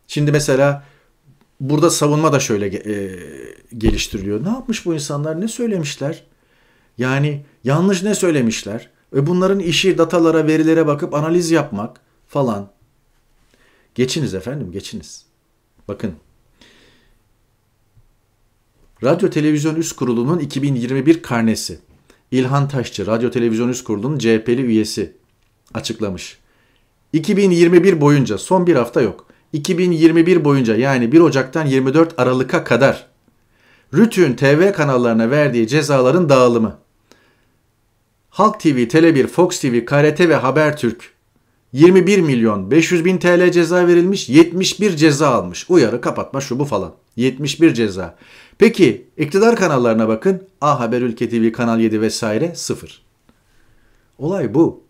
Şimdi 0.07 0.33
mesela 0.33 0.85
burada 1.61 1.91
savunma 1.91 2.33
da 2.33 2.41
şöyle 2.41 2.67
e, 2.67 3.19
geliştiriliyor. 3.79 4.45
Ne 4.45 4.49
yapmış 4.49 4.87
bu 4.87 4.95
insanlar? 4.95 5.41
Ne 5.41 5.49
söylemişler? 5.49 6.25
Yani 6.99 7.45
yanlış 7.65 8.03
ne 8.03 8.15
söylemişler? 8.15 8.91
Ve 9.13 9.27
bunların 9.27 9.59
işi 9.59 9.99
datalara, 9.99 10.47
verilere 10.47 10.87
bakıp 10.87 11.15
analiz 11.15 11.51
yapmak 11.51 12.01
falan. 12.29 12.71
Geçiniz 13.95 14.35
efendim, 14.35 14.73
geçiniz. 14.73 15.27
Bakın. 15.89 16.15
Radyo 19.03 19.31
Televizyon 19.31 19.75
Üst 19.75 19.97
Kurulu'nun 19.97 20.39
2021 20.39 21.23
karnesi. 21.23 21.79
İlhan 22.31 22.69
Taşçı, 22.69 23.07
Radyo 23.07 23.31
Televizyon 23.31 23.69
Üst 23.69 23.85
Kurulu'nun 23.85 24.19
CHP'li 24.19 24.63
üyesi 24.63 25.13
açıklamış. 25.75 26.39
2021 27.13 28.01
boyunca 28.01 28.39
son 28.39 28.67
bir 28.67 28.77
hafta 28.77 29.01
yok. 29.01 29.27
2021 29.53 30.45
boyunca 30.45 30.77
yani 30.77 31.13
1 31.13 31.21
Ocak'tan 31.21 31.67
24 31.67 32.15
Aralık'a 32.19 32.65
kadar 32.65 33.07
Rütün 33.95 34.35
TV 34.35 34.73
kanallarına 34.73 35.31
verdiği 35.31 35.69
cezaların 35.69 36.29
dağılımı. 36.29 36.79
Halk 38.31 38.61
TV, 38.61 38.67
Tele1, 38.67 39.27
Fox 39.27 39.61
TV, 39.61 39.85
KRT 39.85 40.21
ve 40.21 40.35
Habertürk 40.35 41.13
21 41.73 42.19
milyon 42.19 42.71
500 42.71 43.05
bin 43.05 43.19
TL 43.19 43.51
ceza 43.51 43.87
verilmiş, 43.87 44.29
71 44.29 44.97
ceza 44.97 45.29
almış. 45.29 45.71
Uyarı, 45.71 46.01
kapatma, 46.01 46.41
şu 46.41 46.59
bu 46.59 46.65
falan. 46.65 46.93
71 47.17 47.75
ceza. 47.75 48.17
Peki 48.59 49.07
iktidar 49.17 49.57
kanallarına 49.57 50.09
bakın. 50.09 50.43
A 50.61 50.81
Haber 50.81 51.03
Ülke 51.03 51.29
TV, 51.29 51.53
Kanal 51.53 51.81
7 51.81 52.01
vesaire 52.01 52.55
0. 52.55 53.03
Olay 54.19 54.55
bu. 54.55 54.83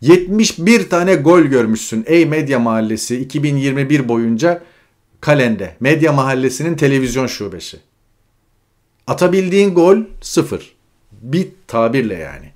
71 0.00 0.90
tane 0.90 1.14
gol 1.14 1.40
görmüşsün 1.40 2.04
ey 2.06 2.26
Medya 2.26 2.58
Mahallesi 2.58 3.16
2021 3.20 4.08
boyunca 4.08 4.62
kalende. 5.20 5.76
Medya 5.80 6.12
Mahallesi'nin 6.12 6.76
televizyon 6.76 7.26
şubesi. 7.26 7.80
Atabildiğin 9.06 9.74
gol 9.74 9.98
sıfır. 10.20 10.76
Bir 11.12 11.48
tabirle 11.66 12.14
yani. 12.14 12.52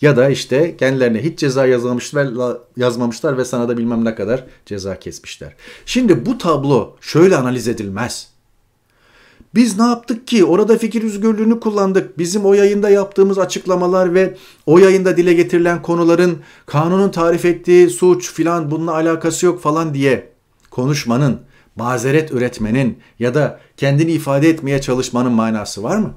Ya 0.00 0.16
da 0.16 0.28
işte 0.28 0.76
kendilerine 0.76 1.24
hiç 1.24 1.38
ceza 1.38 1.66
yazmamışlar, 1.66 2.56
yazmamışlar 2.76 3.38
ve 3.38 3.44
sana 3.44 3.68
da 3.68 3.78
bilmem 3.78 4.04
ne 4.04 4.14
kadar 4.14 4.44
ceza 4.66 4.98
kesmişler. 4.98 5.54
Şimdi 5.86 6.26
bu 6.26 6.38
tablo 6.38 6.96
şöyle 7.00 7.36
analiz 7.36 7.68
edilmez. 7.68 8.35
Biz 9.56 9.78
ne 9.78 9.84
yaptık 9.84 10.26
ki? 10.26 10.44
Orada 10.44 10.78
fikir 10.78 11.04
özgürlüğünü 11.04 11.60
kullandık. 11.60 12.18
Bizim 12.18 12.44
o 12.44 12.54
yayında 12.54 12.90
yaptığımız 12.90 13.38
açıklamalar 13.38 14.14
ve 14.14 14.36
o 14.66 14.78
yayında 14.78 15.16
dile 15.16 15.32
getirilen 15.32 15.82
konuların 15.82 16.38
kanunun 16.66 17.10
tarif 17.10 17.44
ettiği 17.44 17.90
suç 17.90 18.32
filan 18.32 18.70
bununla 18.70 18.94
alakası 18.94 19.46
yok 19.46 19.62
falan 19.62 19.94
diye 19.94 20.32
konuşmanın, 20.70 21.40
mazeret 21.76 22.32
üretmenin 22.32 22.98
ya 23.18 23.34
da 23.34 23.60
kendini 23.76 24.12
ifade 24.12 24.48
etmeye 24.48 24.80
çalışmanın 24.80 25.32
manası 25.32 25.82
var 25.82 25.96
mı? 25.96 26.14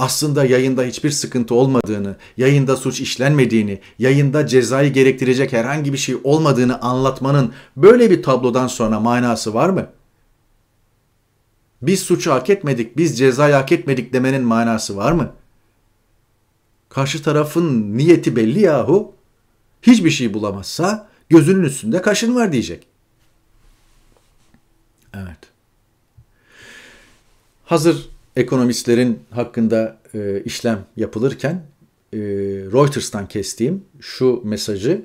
aslında 0.00 0.44
yayında 0.44 0.82
hiçbir 0.82 1.10
sıkıntı 1.10 1.54
olmadığını, 1.54 2.16
yayında 2.36 2.76
suç 2.76 3.00
işlenmediğini, 3.00 3.80
yayında 3.98 4.46
cezayı 4.46 4.92
gerektirecek 4.92 5.52
herhangi 5.52 5.92
bir 5.92 5.98
şey 5.98 6.16
olmadığını 6.24 6.80
anlatmanın 6.82 7.52
böyle 7.76 8.10
bir 8.10 8.22
tablodan 8.22 8.66
sonra 8.66 9.00
manası 9.00 9.54
var 9.54 9.68
mı? 9.68 9.86
Biz 11.82 12.00
suçu 12.00 12.32
hak 12.32 12.50
etmedik, 12.50 12.96
biz 12.96 13.18
cezayı 13.18 13.54
hak 13.54 13.72
etmedik 13.72 14.12
demenin 14.12 14.42
manası 14.42 14.96
var 14.96 15.12
mı? 15.12 15.32
Karşı 16.88 17.22
tarafın 17.22 17.96
niyeti 17.96 18.36
belli 18.36 18.60
yahu. 18.60 19.14
Hiçbir 19.82 20.10
şey 20.10 20.34
bulamazsa 20.34 21.08
gözünün 21.28 21.62
üstünde 21.62 22.02
kaşın 22.02 22.34
var 22.34 22.52
diyecek. 22.52 22.86
Evet. 25.14 25.38
Hazır 27.64 28.08
ekonomistlerin 28.36 29.22
hakkında 29.30 29.98
e, 30.14 30.42
işlem 30.44 30.84
yapılırken 30.96 31.66
e, 32.12 32.18
Reuters'tan 32.72 33.28
kestiğim 33.28 33.84
şu 34.00 34.40
mesajı 34.44 35.02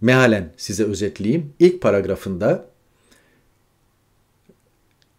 mealen 0.00 0.52
size 0.56 0.84
özetleyeyim. 0.84 1.52
İlk 1.58 1.82
paragrafında 1.82 2.66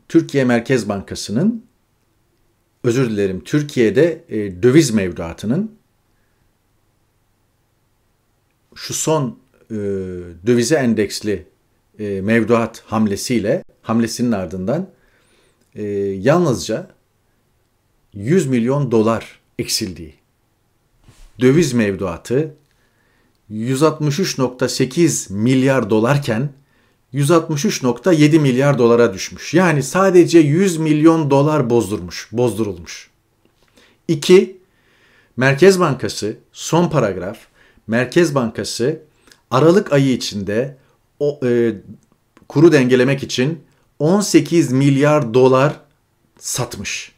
Türkiye 0.10 0.46
Merkez 0.46 0.90
Bankası'nın 0.90 1.66
özür 2.84 3.10
dilerim 3.10 3.44
Türkiye'de 3.44 4.24
e, 4.30 4.64
döviz 4.64 4.92
mevduatının 4.92 5.76
şu 8.76 8.94
son 8.94 9.40
e, 9.72 9.76
dövize 10.46 10.76
endeksli 10.76 11.48
e, 12.00 12.22
mevduat 12.22 12.84
hamlesiyle 12.86 13.64
hamlesinin 13.82 14.32
ardından 14.32 14.90
e, 15.76 15.84
yalnızca 16.22 16.88
100 18.14 18.48
milyon 18.48 18.92
dolar 18.92 19.40
eksildiği. 19.60 20.14
Döviz 21.40 21.74
mevduatı 21.74 22.56
163.8 23.52 25.34
milyar 25.34 25.90
dolarken 25.90 26.50
163.7 27.16 28.40
milyar 28.40 28.78
dolara 28.78 29.14
düşmüş. 29.14 29.54
Yani 29.54 29.84
sadece 29.84 30.40
100 30.40 30.78
milyon 30.78 31.32
dolar 31.32 31.70
bozdurmuş, 31.70 32.30
bozdurulmuş. 32.32 33.10
2. 34.08 34.58
Merkez 35.38 35.80
Bankası 35.80 36.38
son 36.52 36.90
paragraf 36.90 37.38
Merkez 37.88 38.36
Bankası 38.36 39.02
Aralık 39.52 39.94
ayı 39.94 40.14
içinde 40.14 40.78
o, 41.20 41.40
e, 41.46 41.74
kuru 42.50 42.72
dengelemek 42.72 43.24
için 43.24 43.64
18 44.00 44.72
milyar 44.72 45.34
dolar 45.34 45.80
satmış. 46.40 47.12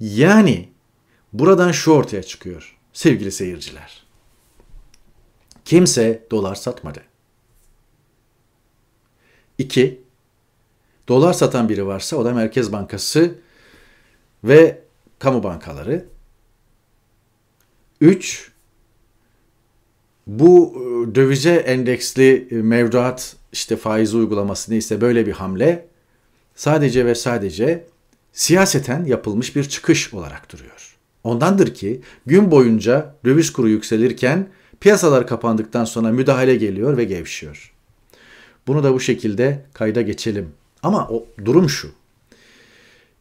Yani 0.00 0.68
buradan 1.32 1.72
şu 1.72 1.90
ortaya 1.90 2.22
çıkıyor 2.22 2.76
sevgili 2.92 3.32
seyirciler. 3.32 4.02
Kimse 5.64 6.26
dolar 6.30 6.54
satmadı. 6.54 7.11
İki, 9.58 10.00
dolar 11.08 11.32
satan 11.32 11.68
biri 11.68 11.86
varsa 11.86 12.16
o 12.16 12.24
da 12.24 12.32
Merkez 12.32 12.72
Bankası 12.72 13.34
ve 14.44 14.80
kamu 15.18 15.42
bankaları. 15.42 16.06
Üç, 18.00 18.52
bu 20.26 20.74
e, 20.76 21.14
dövize 21.14 21.54
endeksli 21.54 22.48
e, 22.50 22.54
mevduat 22.54 23.36
işte 23.52 23.76
faiz 23.76 24.14
uygulaması 24.14 24.72
neyse 24.72 25.00
böyle 25.00 25.26
bir 25.26 25.32
hamle 25.32 25.86
sadece 26.54 27.06
ve 27.06 27.14
sadece 27.14 27.84
siyaseten 28.32 29.04
yapılmış 29.04 29.56
bir 29.56 29.64
çıkış 29.64 30.14
olarak 30.14 30.52
duruyor. 30.52 30.98
Ondandır 31.24 31.74
ki 31.74 32.00
gün 32.26 32.50
boyunca 32.50 33.14
döviz 33.24 33.52
kuru 33.52 33.68
yükselirken 33.68 34.48
piyasalar 34.80 35.26
kapandıktan 35.26 35.84
sonra 35.84 36.12
müdahale 36.12 36.56
geliyor 36.56 36.96
ve 36.96 37.04
gevşiyor. 37.04 37.71
Bunu 38.66 38.84
da 38.84 38.94
bu 38.94 39.00
şekilde 39.00 39.64
kayda 39.72 40.02
geçelim. 40.02 40.48
Ama 40.82 41.08
o 41.08 41.26
durum 41.44 41.68
şu. 41.68 41.88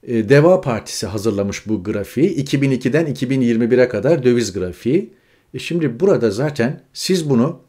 E, 0.03 0.29
Deva 0.29 0.61
Partisi 0.61 1.07
hazırlamış 1.07 1.67
bu 1.67 1.83
grafiği. 1.83 2.45
2002'den 2.45 3.07
2021'e 3.07 3.87
kadar 3.89 4.23
döviz 4.23 4.53
grafiği. 4.53 5.13
E 5.53 5.59
şimdi 5.59 5.99
burada 5.99 6.31
zaten 6.31 6.83
siz 6.93 7.29
bunu 7.29 7.59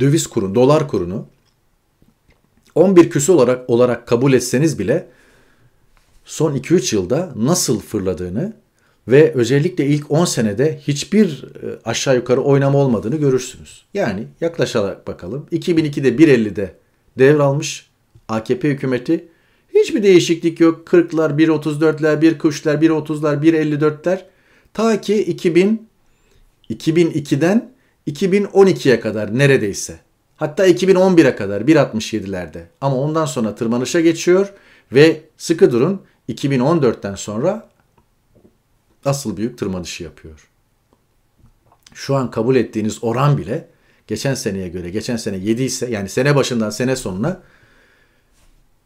döviz 0.00 0.26
kurun, 0.26 0.54
dolar 0.54 0.88
kurunu 0.88 1.26
11 2.74 3.10
küsü 3.10 3.32
olarak 3.32 3.70
olarak 3.70 4.08
kabul 4.08 4.32
etseniz 4.32 4.78
bile 4.78 5.08
son 6.24 6.56
2-3 6.56 6.94
yılda 6.94 7.32
nasıl 7.36 7.80
fırladığını 7.80 8.52
ve 9.08 9.32
özellikle 9.34 9.86
ilk 9.86 10.10
10 10.10 10.24
senede 10.24 10.80
hiçbir 10.86 11.44
e, 11.62 11.66
aşağı 11.84 12.16
yukarı 12.16 12.40
oynama 12.40 12.78
olmadığını 12.78 13.16
görürsünüz. 13.16 13.84
Yani 13.94 14.26
yaklaşarak 14.40 15.06
bakalım. 15.06 15.46
2002'de 15.52 16.08
1.50'de 16.08 16.74
devralmış 17.18 17.86
AKP 18.28 18.68
hükümeti. 18.68 19.28
Hiçbir 19.74 20.02
değişiklik 20.02 20.60
yok. 20.60 20.88
40'lar, 20.88 21.38
1.34'ler, 21.38 22.22
1.43'ler, 22.22 22.80
1.30'lar, 22.80 23.42
1.54'ler. 23.42 24.18
Ta 24.74 25.00
ki 25.00 25.24
2000 25.24 25.88
2002'den 26.70 27.72
2012'ye 28.08 29.00
kadar 29.00 29.38
neredeyse. 29.38 30.00
Hatta 30.36 30.68
2011'e 30.68 31.36
kadar 31.36 31.60
1.67'lerde. 31.60 32.62
Ama 32.80 32.96
ondan 32.96 33.26
sonra 33.26 33.54
tırmanışa 33.54 34.00
geçiyor 34.00 34.52
ve 34.92 35.20
sıkı 35.36 35.72
durun 35.72 36.02
2014'ten 36.28 37.14
sonra 37.14 37.68
asıl 39.06 39.36
büyük 39.36 39.58
tırmanışı 39.58 40.04
yapıyor. 40.04 40.48
Şu 41.94 42.14
an 42.14 42.30
kabul 42.30 42.56
ettiğiniz 42.56 43.04
oran 43.04 43.38
bile 43.38 43.68
geçen 44.06 44.34
seneye 44.34 44.68
göre 44.68 44.90
geçen 44.90 45.16
sene 45.16 45.36
7 45.36 45.62
ise 45.62 45.90
yani 45.90 46.08
sene 46.08 46.36
başından 46.36 46.70
sene 46.70 46.96
sonuna 46.96 47.42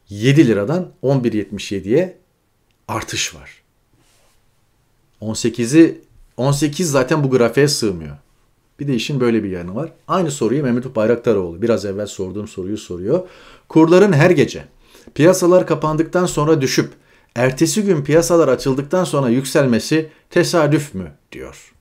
7 0.09 0.47
liradan 0.47 0.93
11.77'ye 1.03 2.19
artış 2.89 3.35
var. 3.35 3.63
18'i 5.23 6.01
18 6.37 6.91
zaten 6.91 7.25
bu 7.25 7.31
grafiğe 7.31 7.69
sığmıyor. 7.69 8.17
Bir 8.81 8.89
de 8.89 8.95
işin 8.95 9.21
böyle 9.21 9.45
bir 9.45 9.51
yanı 9.51 9.75
var. 9.75 9.93
Aynı 10.09 10.31
soruyu 10.31 10.63
Mehmet 10.63 10.97
Bayraktaroğlu 10.97 11.63
biraz 11.63 11.85
evvel 11.85 12.07
sorduğum 12.07 12.49
soruyu 12.49 12.79
soruyor. 12.79 13.29
Kurların 13.69 14.13
her 14.13 14.31
gece 14.31 14.65
piyasalar 15.15 15.67
kapandıktan 15.67 16.27
sonra 16.27 16.61
düşüp 16.61 16.93
ertesi 17.35 17.83
gün 17.83 18.05
piyasalar 18.05 18.49
açıldıktan 18.49 19.05
sonra 19.05 19.29
yükselmesi 19.29 20.09
tesadüf 20.31 20.95
mü 20.95 21.13
diyor. 21.33 21.73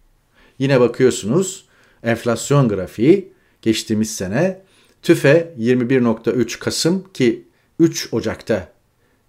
Yine 0.59 0.79
bakıyorsunuz 0.79 1.65
enflasyon 2.03 2.69
grafiği 2.69 3.31
geçtiğimiz 3.61 4.15
sene 4.15 4.61
TÜFE 5.01 5.53
21.3 5.59 6.59
Kasım 6.59 7.03
ki 7.13 7.47
3 7.79 8.13
Ocak'ta 8.13 8.69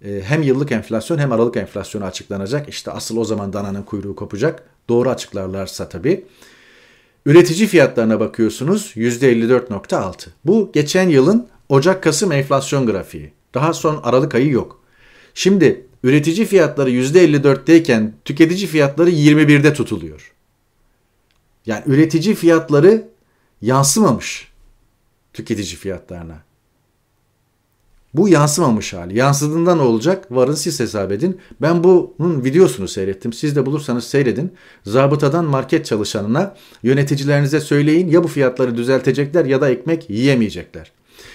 e, 0.05 0.21
hem 0.21 0.43
yıllık 0.43 0.71
enflasyon 0.71 1.17
hem 1.17 1.31
aralık 1.31 1.57
enflasyonu 1.57 2.05
açıklanacak. 2.05 2.69
İşte 2.69 2.91
asıl 2.91 3.17
o 3.17 3.25
zaman 3.25 3.53
dananın 3.53 3.83
kuyruğu 3.83 4.15
kopacak. 4.15 4.63
Doğru 4.89 5.09
açıklarlarsa 5.09 5.89
tabii. 5.89 6.25
Üretici 7.25 7.67
fiyatlarına 7.67 8.19
bakıyorsunuz 8.19 8.93
%54.6. 8.95 10.27
Bu 10.45 10.69
geçen 10.73 11.09
yılın 11.09 11.47
Ocak-Kasım 11.69 12.31
enflasyon 12.31 12.85
grafiği. 12.85 13.31
Daha 13.53 13.73
son 13.73 13.99
Aralık 14.03 14.35
ayı 14.35 14.49
yok. 14.49 14.81
Şimdi 15.33 15.85
üretici 16.03 16.45
fiyatları 16.45 16.91
%54'teyken 16.91 18.11
tüketici 18.25 18.67
fiyatları 18.67 19.09
21'de 19.09 19.73
tutuluyor. 19.73 20.33
Yani 21.65 21.83
üretici 21.85 22.35
fiyatları 22.35 23.07
yansımamış 23.61 24.51
tüketici 25.33 25.75
fiyatlarına. 25.75 26.49
Bu 28.13 28.29
yansımamış 28.29 28.93
hali. 28.93 29.17
Yansıdığında 29.17 29.75
ne 29.75 29.81
olacak? 29.81 30.31
Varın 30.31 30.53
siz 30.53 30.79
hesap 30.79 31.11
edin. 31.11 31.39
Ben 31.61 31.83
bunun 31.83 32.43
videosunu 32.43 32.87
seyrettim. 32.87 33.33
Siz 33.33 33.55
de 33.55 33.65
bulursanız 33.65 34.03
seyredin. 34.03 34.53
Zabıtadan 34.85 35.45
market 35.45 35.85
çalışanına 35.85 36.55
yöneticilerinize 36.83 37.59
söyleyin 37.59 38.07
ya 38.07 38.23
bu 38.23 38.27
fiyatları 38.27 38.77
düzeltecekler 38.77 39.45
ya 39.45 39.61
da 39.61 39.69
ekmek 39.69 40.09
yiyemeyecekler. 40.09 40.91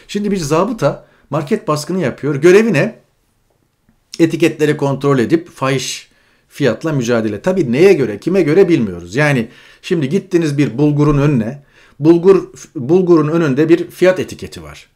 Şimdi 0.08 0.30
bir 0.30 0.36
zabıta 0.36 1.06
market 1.30 1.68
baskını 1.68 2.00
yapıyor. 2.00 2.34
Görevi 2.34 2.72
ne? 2.72 3.03
Etiketleri 4.20 4.76
kontrol 4.76 5.18
edip 5.18 5.50
fahiş 5.50 6.08
fiyatla 6.48 6.92
mücadele. 6.92 7.40
Tabii 7.40 7.72
neye 7.72 7.92
göre, 7.92 8.18
kime 8.18 8.42
göre 8.42 8.68
bilmiyoruz. 8.68 9.16
Yani 9.16 9.48
şimdi 9.82 10.08
gittiniz 10.08 10.58
bir 10.58 10.78
bulgurun 10.78 11.18
önüne. 11.18 11.62
Bulgur 12.00 12.48
bulgurun 12.76 13.28
önünde 13.28 13.68
bir 13.68 13.90
fiyat 13.90 14.20
etiketi 14.20 14.62
var. 14.62 14.88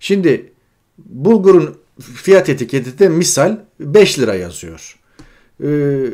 Şimdi 0.00 0.52
bulgurun 0.98 1.76
fiyat 2.00 2.48
etiketi 2.48 2.98
de 2.98 3.08
misal 3.08 3.58
5 3.80 4.18
lira 4.18 4.34
yazıyor. 4.34 4.98
Ee, 5.64 6.04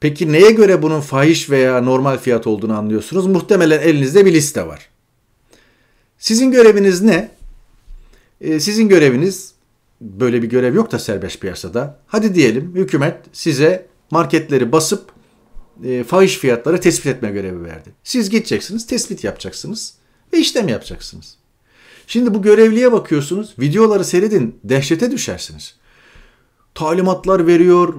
peki 0.00 0.32
neye 0.32 0.50
göre 0.50 0.82
bunun 0.82 1.00
fahiş 1.00 1.50
veya 1.50 1.80
normal 1.80 2.18
fiyat 2.18 2.46
olduğunu 2.46 2.78
anlıyorsunuz? 2.78 3.26
Muhtemelen 3.26 3.80
elinizde 3.80 4.26
bir 4.26 4.32
liste 4.32 4.66
var. 4.66 4.88
Sizin 6.18 6.50
göreviniz 6.50 7.02
ne? 7.02 7.30
Ee, 8.40 8.60
sizin 8.60 8.88
göreviniz 8.88 9.53
böyle 10.00 10.42
bir 10.42 10.48
görev 10.48 10.74
yok 10.74 10.92
da 10.92 10.98
serbest 10.98 11.40
piyasada. 11.40 11.98
Hadi 12.06 12.34
diyelim 12.34 12.74
hükümet 12.74 13.16
size 13.32 13.86
marketleri 14.10 14.72
basıp 14.72 15.12
e, 15.84 16.04
fahiş 16.04 16.38
fiyatları 16.38 16.80
tespit 16.80 17.06
etme 17.06 17.30
görevi 17.30 17.64
verdi. 17.64 17.92
Siz 18.04 18.30
gideceksiniz, 18.30 18.86
tespit 18.86 19.24
yapacaksınız 19.24 19.94
ve 20.32 20.38
işlem 20.38 20.68
yapacaksınız. 20.68 21.36
Şimdi 22.06 22.34
bu 22.34 22.42
görevliye 22.42 22.92
bakıyorsunuz, 22.92 23.54
videoları 23.58 24.04
seyredin, 24.04 24.58
dehşete 24.64 25.10
düşersiniz. 25.10 25.74
Talimatlar 26.74 27.46
veriyor, 27.46 27.94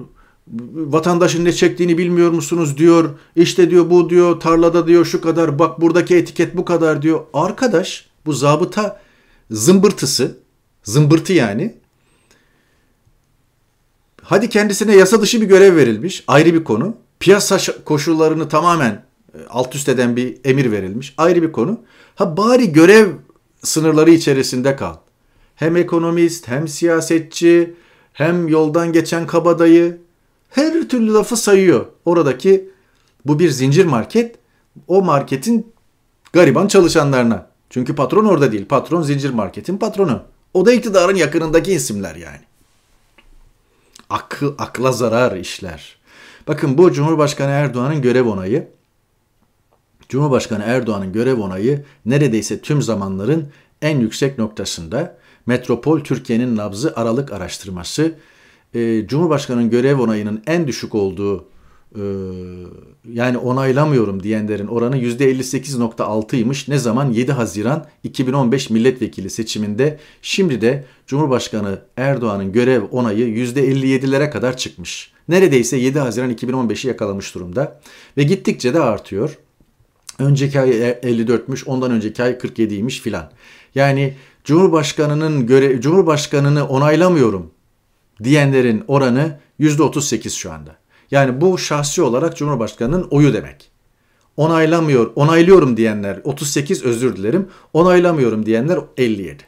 vatandaşın 0.72 1.44
ne 1.44 1.52
çektiğini 1.52 1.98
bilmiyor 1.98 2.30
musunuz 2.30 2.78
diyor. 2.78 3.18
İşte 3.36 3.70
diyor 3.70 3.90
bu 3.90 4.10
diyor, 4.10 4.40
tarlada 4.40 4.86
diyor 4.86 5.04
şu 5.04 5.20
kadar, 5.20 5.58
bak 5.58 5.80
buradaki 5.80 6.16
etiket 6.16 6.56
bu 6.56 6.64
kadar 6.64 7.02
diyor. 7.02 7.20
Arkadaş 7.32 8.06
bu 8.26 8.32
zabıta 8.32 9.00
zımbırtısı, 9.50 10.38
zımbırtı 10.84 11.32
yani. 11.32 11.74
Hadi 14.28 14.48
kendisine 14.48 14.96
yasa 14.96 15.22
dışı 15.22 15.40
bir 15.40 15.46
görev 15.46 15.76
verilmiş, 15.76 16.24
ayrı 16.26 16.54
bir 16.54 16.64
konu. 16.64 16.96
Piyasa 17.20 17.58
koşullarını 17.84 18.48
tamamen 18.48 19.04
e, 19.34 19.38
alt 19.50 19.74
üst 19.74 19.88
eden 19.88 20.16
bir 20.16 20.36
emir 20.44 20.72
verilmiş, 20.72 21.14
ayrı 21.18 21.42
bir 21.42 21.52
konu. 21.52 21.80
Ha 22.14 22.36
bari 22.36 22.72
görev 22.72 23.08
sınırları 23.62 24.10
içerisinde 24.10 24.76
kal. 24.76 24.94
Hem 25.54 25.76
ekonomist, 25.76 26.48
hem 26.48 26.68
siyasetçi, 26.68 27.74
hem 28.12 28.48
yoldan 28.48 28.92
geçen 28.92 29.26
kabadayı 29.26 29.98
her 30.50 30.88
türlü 30.88 31.14
lafı 31.14 31.36
sayıyor. 31.36 31.86
Oradaki 32.04 32.70
bu 33.26 33.38
bir 33.38 33.50
zincir 33.50 33.84
market. 33.84 34.36
O 34.88 35.02
marketin 35.02 35.72
Gariban 36.32 36.66
çalışanlarına. 36.66 37.46
Çünkü 37.70 37.94
patron 37.94 38.24
orada 38.24 38.52
değil. 38.52 38.66
Patron 38.66 39.02
zincir 39.02 39.30
marketin 39.30 39.78
patronu. 39.78 40.22
O 40.54 40.66
da 40.66 40.72
iktidarın 40.72 41.16
yakınındaki 41.16 41.72
isimler 41.72 42.16
yani. 42.16 42.45
Akıl, 44.10 44.54
akla 44.58 44.92
zarar 44.92 45.36
işler. 45.36 45.96
Bakın 46.48 46.78
bu 46.78 46.92
Cumhurbaşkanı 46.92 47.50
Erdoğan'ın 47.50 48.02
görev 48.02 48.26
onayı. 48.26 48.68
Cumhurbaşkanı 50.08 50.62
Erdoğan'ın 50.62 51.12
görev 51.12 51.40
onayı 51.40 51.84
neredeyse 52.06 52.60
tüm 52.60 52.82
zamanların 52.82 53.48
en 53.82 54.00
yüksek 54.00 54.38
noktasında. 54.38 55.18
Metropol 55.46 56.00
Türkiye'nin 56.00 56.56
nabzı 56.56 56.92
aralık 56.96 57.32
araştırması. 57.32 58.14
Ee, 58.74 59.06
Cumhurbaşkanı'nın 59.06 59.70
görev 59.70 60.00
onayının 60.00 60.42
en 60.46 60.66
düşük 60.66 60.94
olduğu 60.94 61.48
yani 63.12 63.38
onaylamıyorum 63.38 64.22
diyenlerin 64.22 64.66
oranı 64.66 64.98
%58.6'ymış. 64.98 66.70
Ne 66.70 66.78
zaman? 66.78 67.12
7 67.12 67.32
Haziran 67.32 67.86
2015 68.04 68.70
milletvekili 68.70 69.30
seçiminde. 69.30 69.98
Şimdi 70.22 70.60
de 70.60 70.84
Cumhurbaşkanı 71.06 71.78
Erdoğan'ın 71.96 72.52
görev 72.52 72.82
onayı 72.90 73.28
%57'lere 73.28 74.30
kadar 74.30 74.56
çıkmış. 74.56 75.12
Neredeyse 75.28 75.76
7 75.76 75.98
Haziran 75.98 76.32
2015'i 76.32 76.88
yakalamış 76.88 77.34
durumda 77.34 77.80
ve 78.16 78.22
gittikçe 78.22 78.74
de 78.74 78.80
artıyor. 78.80 79.38
Önceki 80.18 80.60
ay 80.60 80.70
54'müş, 80.70 81.64
ondan 81.64 81.90
önceki 81.90 82.22
ay 82.22 82.30
47'ymiş 82.30 83.00
filan. 83.00 83.30
Yani 83.74 84.14
Cumhurbaşkanının 84.44 85.46
göre 85.46 85.80
Cumhurbaşkanını 85.80 86.68
onaylamıyorum 86.68 87.50
diyenlerin 88.24 88.84
oranı 88.88 89.38
%38 89.60 90.30
şu 90.30 90.52
anda. 90.52 90.76
Yani 91.10 91.40
bu 91.40 91.58
şahsi 91.58 92.02
olarak 92.02 92.36
Cumhurbaşkanının 92.36 93.08
oyu 93.10 93.32
demek. 93.32 93.70
Onaylamıyor, 94.36 95.12
onaylıyorum 95.14 95.76
diyenler 95.76 96.20
38 96.24 96.84
özür 96.84 97.16
dilerim. 97.16 97.48
Onaylamıyorum 97.72 98.46
diyenler 98.46 98.78
57. 98.96 99.42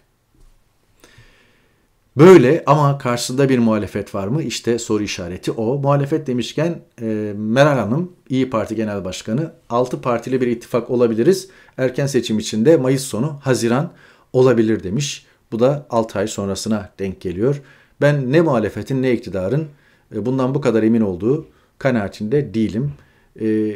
Böyle 2.19 2.63
ama 2.67 2.99
karşısında 2.99 3.49
bir 3.49 3.59
muhalefet 3.59 4.15
var 4.15 4.27
mı? 4.29 4.43
İşte 4.43 4.79
soru 4.79 5.03
işareti 5.03 5.53
o. 5.53 5.79
Muhalefet 5.79 6.27
demişken 6.27 6.81
e, 7.01 7.33
Meral 7.37 7.79
Hanım 7.79 8.13
İyi 8.29 8.51
Parti 8.51 8.77
Genel 8.77 9.05
Başkanı 9.05 9.53
6 9.71 10.01
partili 10.01 10.41
bir 10.41 10.47
ittifak 10.47 10.91
olabiliriz. 10.91 11.49
Erken 11.77 12.07
seçim 12.07 12.39
içinde 12.39 12.77
Mayıs 12.77 13.03
sonu 13.03 13.39
Haziran 13.43 13.93
olabilir 14.33 14.83
demiş. 14.83 15.27
Bu 15.53 15.61
da 15.61 15.87
6 15.91 16.19
ay 16.19 16.29
sonrasına 16.29 16.91
denk 16.99 17.21
geliyor. 17.21 17.63
Ben 18.01 18.33
ne 18.33 18.41
muhalefetin 18.41 19.03
ne 19.03 19.13
iktidarın 19.13 19.69
bundan 20.13 20.55
bu 20.55 20.61
kadar 20.61 20.83
emin 20.83 21.01
olduğu 21.01 21.47
kanaatinde 21.79 22.55
değilim. 22.55 22.93
E, 23.41 23.75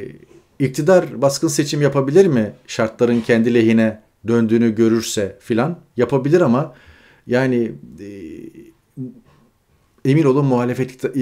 iktidar 0.59 1.23
baskın 1.23 1.49
seçim 1.49 1.83
yapabilir 1.83 2.27
mi? 2.27 2.53
Şartların 2.67 3.21
kendi 3.21 3.55
lehine 3.55 4.03
döndüğünü 4.29 4.75
görürse 4.75 5.37
filan 5.41 5.79
yapabilir 5.97 6.41
ama 6.41 6.75
yani 7.27 7.73
e, 8.01 8.09
emin 10.05 10.25
olun 10.25 10.47
muhalefet 10.47 11.05
e, 11.17 11.21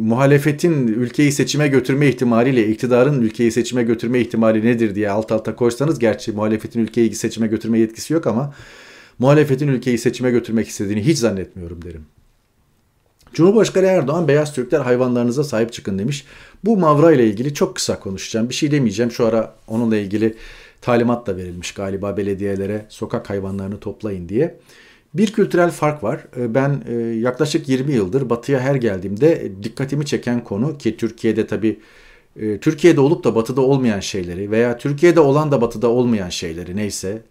muhalefetin 0.00 0.86
ülkeyi 0.86 1.32
seçime 1.32 1.68
götürme 1.68 2.08
ihtimaliyle 2.08 2.68
iktidarın 2.68 3.22
ülkeyi 3.22 3.52
seçime 3.52 3.82
götürme 3.82 4.20
ihtimali 4.20 4.64
nedir 4.66 4.94
diye 4.94 5.10
alt 5.10 5.32
alta 5.32 5.56
koysanız 5.56 5.98
gerçi 5.98 6.32
muhalefetin 6.32 6.80
ülkeyi 6.80 7.14
seçime 7.14 7.46
götürme 7.46 7.78
yetkisi 7.78 8.12
yok 8.12 8.26
ama 8.26 8.54
muhalefetin 9.18 9.68
ülkeyi 9.68 9.98
seçime 9.98 10.30
götürmek 10.30 10.68
istediğini 10.68 11.06
hiç 11.06 11.18
zannetmiyorum 11.18 11.82
derim. 11.82 12.04
Cumhurbaşkanı 13.32 13.86
Erdoğan 13.86 14.28
beyaz 14.28 14.54
Türkler 14.54 14.80
hayvanlarınıza 14.80 15.44
sahip 15.44 15.72
çıkın 15.72 15.98
demiş. 15.98 16.24
Bu 16.64 16.76
Mavra 16.76 17.12
ile 17.12 17.26
ilgili 17.26 17.54
çok 17.54 17.76
kısa 17.76 18.00
konuşacağım. 18.00 18.48
Bir 18.48 18.54
şey 18.54 18.70
demeyeceğim. 18.70 19.10
Şu 19.10 19.26
ara 19.26 19.54
onunla 19.68 19.96
ilgili 19.96 20.34
talimat 20.80 21.26
da 21.26 21.36
verilmiş 21.36 21.72
galiba 21.72 22.16
belediyelere 22.16 22.86
sokak 22.88 23.30
hayvanlarını 23.30 23.80
toplayın 23.80 24.28
diye. 24.28 24.58
Bir 25.14 25.32
kültürel 25.32 25.70
fark 25.70 26.04
var. 26.04 26.20
Ee, 26.36 26.54
ben 26.54 26.82
e, 26.88 26.94
yaklaşık 26.94 27.68
20 27.68 27.92
yıldır 27.92 28.30
batıya 28.30 28.60
her 28.60 28.74
geldiğimde 28.74 29.52
dikkatimi 29.62 30.06
çeken 30.06 30.44
konu 30.44 30.78
ki 30.78 30.96
Türkiye'de 30.96 31.46
tabii 31.46 31.80
e, 32.36 32.58
Türkiye'de 32.58 33.00
olup 33.00 33.24
da 33.24 33.34
batıda 33.34 33.60
olmayan 33.60 34.00
şeyleri 34.00 34.50
veya 34.50 34.78
Türkiye'de 34.78 35.20
olan 35.20 35.52
da 35.52 35.60
batıda 35.60 35.88
olmayan 35.88 36.28
şeyleri 36.28 36.76
neyse 36.76 37.22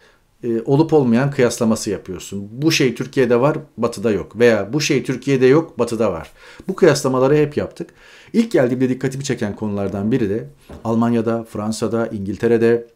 e, 0.43 0.61
olup 0.61 0.93
olmayan 0.93 1.31
kıyaslaması 1.31 1.89
yapıyorsun. 1.89 2.49
Bu 2.51 2.71
şey 2.71 2.95
Türkiye'de 2.95 3.39
var, 3.39 3.57
batıda 3.77 4.11
yok. 4.11 4.39
Veya 4.39 4.73
bu 4.73 4.81
şey 4.81 5.03
Türkiye'de 5.03 5.45
yok, 5.45 5.79
batıda 5.79 6.11
var. 6.11 6.31
Bu 6.67 6.75
kıyaslamaları 6.75 7.35
hep 7.35 7.57
yaptık. 7.57 7.89
İlk 8.33 8.51
geldiğimde 8.51 8.89
dikkatimi 8.89 9.23
çeken 9.23 9.55
konulardan 9.55 10.11
biri 10.11 10.29
de 10.29 10.47
Almanya'da, 10.83 11.43
Fransa'da, 11.43 12.07
İngiltere'de, 12.07 12.87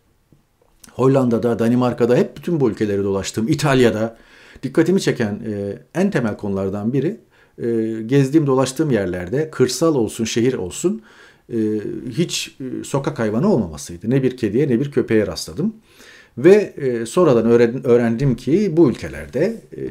Hollanda'da, 0.92 1.60
Danimarka'da 1.60 2.16
hep 2.16 2.38
bütün 2.38 2.60
bu 2.60 2.70
ülkeleri 2.70 3.04
dolaştım. 3.04 3.48
İtalya'da 3.48 4.18
dikkatimi 4.64 5.02
çeken 5.02 5.40
e, 5.46 5.80
en 5.96 6.12
temel 6.12 6.38
konulardan 6.38 6.94
biri 6.94 7.20
e, 7.58 8.02
gezdiğim 8.06 8.48
dolaştığım 8.48 8.92
yerlerde 8.92 9.50
kırsal 9.50 9.96
olsun 9.96 10.26
şehir 10.26 10.54
olsun 10.54 11.02
e, 11.54 11.58
hiç 12.10 12.56
e, 12.60 12.84
sokak 12.84 13.20
hayvanı 13.20 13.54
olmamasıydı. 13.54 14.10
Ne 14.10 14.24
bir 14.24 14.38
kediye 14.38 14.68
ne 14.68 14.80
bir 14.80 14.92
köpeğe 14.92 15.28
rastladım. 15.28 15.76
Ve 16.38 16.74
e, 16.78 17.06
sonradan 17.06 17.46
öğrendim 17.86 18.36
ki 18.36 18.78
bu 18.78 18.90
ülkelerde 18.90 19.62
e, 19.78 19.82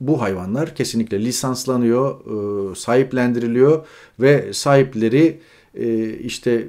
bu 0.00 0.20
hayvanlar 0.20 0.74
kesinlikle 0.74 1.24
lisanslanıyor, 1.24 2.20
e, 2.72 2.74
sahiplendiriliyor 2.74 3.86
ve 4.20 4.52
sahipleri 4.52 5.40
e, 5.74 6.14
işte 6.14 6.66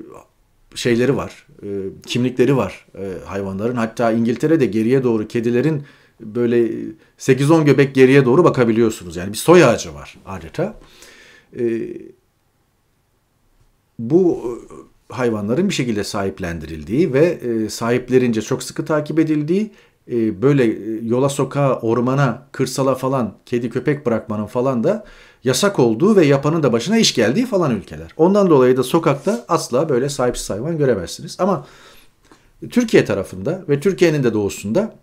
şeyleri 0.75 1.17
var, 1.17 1.47
e, 1.63 1.67
kimlikleri 2.05 2.57
var 2.57 2.85
e, 2.95 3.25
hayvanların. 3.25 3.75
Hatta 3.75 4.11
İngiltere'de 4.11 4.65
geriye 4.65 5.03
doğru 5.03 5.27
kedilerin 5.27 5.83
böyle 6.19 6.71
8-10 7.19 7.65
göbek 7.65 7.95
geriye 7.95 8.25
doğru 8.25 8.43
bakabiliyorsunuz. 8.43 9.15
Yani 9.15 9.31
bir 9.31 9.37
soy 9.37 9.63
ağacı 9.63 9.93
var 9.93 10.17
adeta. 10.25 10.79
E, 11.59 11.63
bu 13.99 14.57
hayvanların 15.09 15.69
bir 15.69 15.73
şekilde 15.73 16.03
sahiplendirildiği 16.03 17.13
ve 17.13 17.25
e, 17.25 17.69
sahiplerince 17.69 18.41
çok 18.41 18.63
sıkı 18.63 18.85
takip 18.85 19.19
edildiği 19.19 19.71
e, 20.11 20.41
böyle 20.41 20.63
e, 20.65 21.05
yola 21.05 21.29
sokağa, 21.29 21.79
ormana, 21.79 22.47
kırsala 22.51 22.95
falan 22.95 23.33
kedi 23.45 23.69
köpek 23.69 24.05
bırakmanın 24.05 24.45
falan 24.45 24.83
da 24.83 25.05
yasak 25.43 25.79
olduğu 25.79 26.15
ve 26.15 26.25
yapanın 26.25 26.63
da 26.63 26.73
başına 26.73 26.97
iş 26.97 27.13
geldiği 27.13 27.45
falan 27.45 27.75
ülkeler. 27.75 28.11
Ondan 28.17 28.49
dolayı 28.49 28.77
da 28.77 28.83
sokakta 28.83 29.45
asla 29.47 29.89
böyle 29.89 30.09
sahipsiz 30.09 30.49
hayvan 30.49 30.77
göremezsiniz. 30.77 31.35
Ama 31.39 31.65
Türkiye 32.69 33.05
tarafında 33.05 33.63
ve 33.69 33.79
Türkiye'nin 33.79 34.23
de 34.23 34.33
doğusunda 34.33 34.95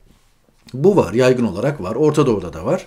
bu 0.75 0.97
var, 0.97 1.13
yaygın 1.13 1.45
olarak 1.45 1.83
var. 1.83 1.95
Orta 1.95 2.27
Doğu'da 2.27 2.53
da 2.53 2.65
var. 2.65 2.87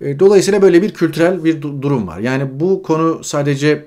Dolayısıyla 0.00 0.62
böyle 0.62 0.82
bir 0.82 0.94
kültürel 0.94 1.44
bir 1.44 1.62
durum 1.62 2.06
var. 2.06 2.18
Yani 2.18 2.60
bu 2.60 2.82
konu 2.82 3.24
sadece 3.24 3.86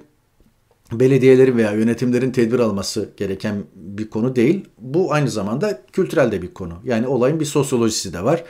belediyelerin 0.92 1.58
veya 1.58 1.72
yönetimlerin 1.72 2.32
tedbir 2.32 2.60
alması 2.60 3.10
gereken 3.18 3.64
bir 3.76 4.10
konu 4.10 4.36
değil. 4.36 4.66
Bu 4.78 5.14
aynı 5.14 5.30
zamanda 5.30 5.82
kültürel 5.94 6.32
de 6.32 6.42
bir 6.42 6.54
konu. 6.54 6.74
Yani 6.84 7.08
olayın 7.08 7.40
bir 7.40 7.46
sosyolojisi 7.46 8.14
de 8.14 8.24
var. 8.24 8.44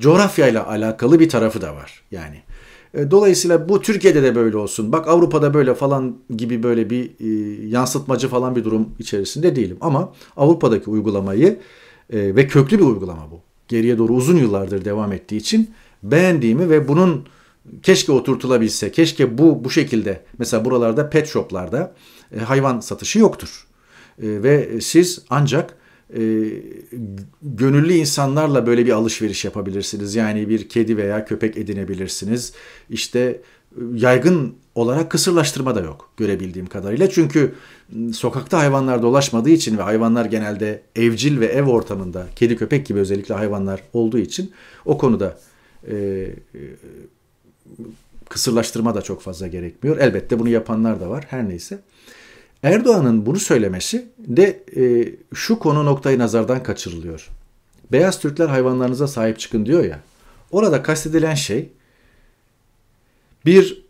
Coğrafyayla 0.00 0.68
alakalı 0.68 1.20
bir 1.20 1.28
tarafı 1.28 1.62
da 1.62 1.74
var. 1.74 2.02
Yani 2.10 2.42
e, 2.94 3.10
Dolayısıyla 3.10 3.68
bu 3.68 3.82
Türkiye'de 3.82 4.22
de 4.22 4.34
böyle 4.34 4.56
olsun. 4.56 4.92
Bak 4.92 5.08
Avrupa'da 5.08 5.54
böyle 5.54 5.74
falan 5.74 6.16
gibi 6.36 6.62
böyle 6.62 6.90
bir 6.90 7.10
e, 7.20 7.28
yansıtmacı 7.68 8.28
falan 8.28 8.56
bir 8.56 8.64
durum 8.64 8.88
içerisinde 8.98 9.56
değilim. 9.56 9.76
Ama 9.80 10.12
Avrupa'daki 10.36 10.90
uygulamayı 10.90 11.58
e, 12.10 12.36
ve 12.36 12.46
köklü 12.46 12.78
bir 12.78 12.84
uygulama 12.84 13.30
bu. 13.30 13.40
Geriye 13.68 13.98
doğru 13.98 14.12
uzun 14.12 14.36
yıllardır 14.36 14.84
devam 14.84 15.12
ettiği 15.12 15.36
için 15.36 15.70
beğendiğimi 16.02 16.70
ve 16.70 16.88
bunun 16.88 17.24
keşke 17.82 18.12
oturtulabilse, 18.12 18.92
keşke 18.92 19.38
bu 19.38 19.64
bu 19.64 19.70
şekilde 19.70 20.22
mesela 20.38 20.64
buralarda 20.64 21.10
pet 21.10 21.28
shoplarda 21.28 21.94
e, 22.36 22.38
hayvan 22.38 22.80
satışı 22.80 23.18
yoktur. 23.18 23.66
E, 24.22 24.42
ve 24.42 24.80
siz 24.80 25.22
ancak 25.30 25.74
e, 26.14 26.20
gönüllü 27.42 27.92
insanlarla 27.92 28.66
böyle 28.66 28.86
bir 28.86 28.92
alışveriş 28.92 29.44
yapabilirsiniz. 29.44 30.14
Yani 30.14 30.48
bir 30.48 30.68
kedi 30.68 30.96
veya 30.96 31.24
köpek 31.24 31.56
edinebilirsiniz. 31.56 32.52
İşte 32.90 33.20
e, 33.20 33.80
yaygın 33.94 34.54
olarak 34.74 35.10
kısırlaştırma 35.10 35.74
da 35.74 35.80
yok 35.80 36.10
görebildiğim 36.16 36.66
kadarıyla. 36.66 37.10
Çünkü 37.10 37.54
sokakta 38.12 38.58
hayvanlar 38.58 39.02
dolaşmadığı 39.02 39.50
için 39.50 39.78
ve 39.78 39.82
hayvanlar 39.82 40.24
genelde 40.24 40.82
evcil 40.96 41.40
ve 41.40 41.46
ev 41.46 41.64
ortamında 41.64 42.26
kedi 42.36 42.56
köpek 42.56 42.86
gibi 42.86 42.98
özellikle 42.98 43.34
hayvanlar 43.34 43.82
olduğu 43.92 44.18
için 44.18 44.52
o 44.84 44.98
konuda 44.98 45.38
e, 45.90 45.96
e 45.96 46.60
kısırlaştırma 48.28 48.94
da 48.94 49.02
çok 49.02 49.22
fazla 49.22 49.46
gerekmiyor. 49.46 49.98
Elbette 49.98 50.38
bunu 50.38 50.48
yapanlar 50.48 51.00
da 51.00 51.10
var. 51.10 51.24
Her 51.28 51.48
neyse. 51.48 51.78
Erdoğan'ın 52.62 53.26
bunu 53.26 53.38
söylemesi 53.38 54.08
de 54.18 54.64
e, 54.76 55.14
şu 55.34 55.58
konu 55.58 55.84
noktayı 55.84 56.18
nazardan 56.18 56.62
kaçırılıyor. 56.62 57.28
Beyaz 57.92 58.20
Türkler 58.20 58.48
hayvanlarınıza 58.48 59.08
sahip 59.08 59.38
çıkın 59.38 59.66
diyor 59.66 59.84
ya. 59.84 60.00
Orada 60.50 60.82
kastedilen 60.82 61.34
şey 61.34 61.68
bir 63.46 63.82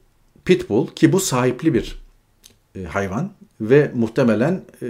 pitbull 0.45 0.87
ki 0.87 1.13
bu 1.13 1.21
sahipli 1.21 1.75
bir 1.75 2.03
e, 2.77 2.85
hayvan 2.85 3.33
ve 3.61 3.91
muhtemelen 3.95 4.63
e, 4.83 4.87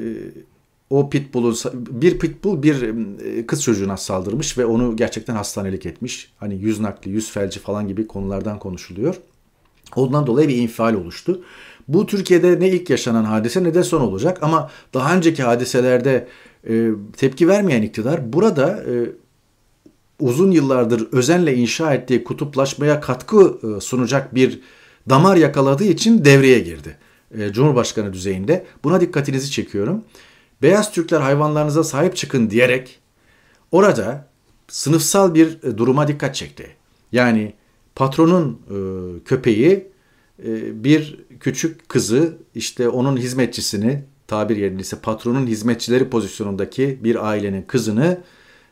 o 0.91 1.11
pitbull'u 1.11 1.55
bir 1.75 2.19
pitbull 2.19 2.63
bir 2.63 2.83
e, 3.25 3.47
kız 3.47 3.63
çocuğuna 3.63 3.97
saldırmış 3.97 4.59
ve 4.59 4.67
onu 4.67 4.97
gerçekten 4.97 5.35
hastanelik 5.35 5.87
etmiş. 5.87 6.33
Hani 6.37 6.55
yüz 6.55 6.81
nakli, 6.81 7.11
yüz 7.11 7.31
felci 7.31 7.61
falan 7.61 7.89
gibi 7.89 8.07
konulardan 8.07 8.59
konuşuluyor. 8.59 9.17
Ondan 9.97 10.27
dolayı 10.27 10.49
bir 10.49 10.57
infial 10.57 10.95
oluştu. 10.95 11.43
Bu 11.89 12.07
Türkiye'de 12.07 12.61
ne 12.61 12.69
ilk 12.69 12.91
yaşanan 12.91 13.25
hadise 13.25 13.65
ne 13.65 13.75
de 13.75 13.83
son 13.83 14.01
olacak 14.01 14.39
ama 14.43 14.71
daha 14.95 15.17
önceki 15.17 15.43
hadiselerde 15.43 16.29
e, 16.69 16.89
tepki 17.17 17.49
vermeyen 17.49 17.83
iktidar 17.83 18.33
burada 18.33 18.85
e, 18.85 18.93
uzun 20.21 20.51
yıllardır 20.51 21.09
özenle 21.13 21.55
inşa 21.55 21.95
ettiği 21.95 22.25
kutuplaşmaya 22.25 23.01
katkı 23.01 23.59
e, 23.63 23.81
sunacak 23.81 24.35
bir 24.35 24.61
damar 25.09 25.37
yakaladığı 25.37 25.85
için 25.85 26.25
devreye 26.25 26.59
girdi. 26.59 26.97
E, 27.39 27.53
Cumhurbaşkanı 27.53 28.13
düzeyinde. 28.13 28.67
Buna 28.85 29.01
dikkatinizi 29.01 29.51
çekiyorum. 29.51 30.05
Beyaz 30.63 30.93
Türkler 30.93 31.21
hayvanlarınıza 31.21 31.85
sahip 31.85 32.17
çıkın 32.17 32.51
diyerek 32.51 32.99
orada 33.73 34.29
sınıfsal 34.69 35.35
bir 35.35 35.63
e, 35.63 35.79
duruma 35.79 36.09
dikkat 36.09 36.35
çekti. 36.35 36.77
Yani 37.13 37.55
patronun 37.95 38.61
köpeği 39.25 39.89
bir 40.73 41.21
küçük 41.41 41.89
kızı 41.89 42.37
işte 42.55 42.89
onun 42.89 43.17
hizmetçisini 43.17 44.05
tabir 44.27 44.57
yerinde 44.57 44.81
ise 44.83 44.99
patronun 44.99 45.47
hizmetçileri 45.47 46.11
pozisyonundaki 46.11 46.99
bir 47.05 47.29
ailenin 47.29 47.63
kızını 47.63 48.21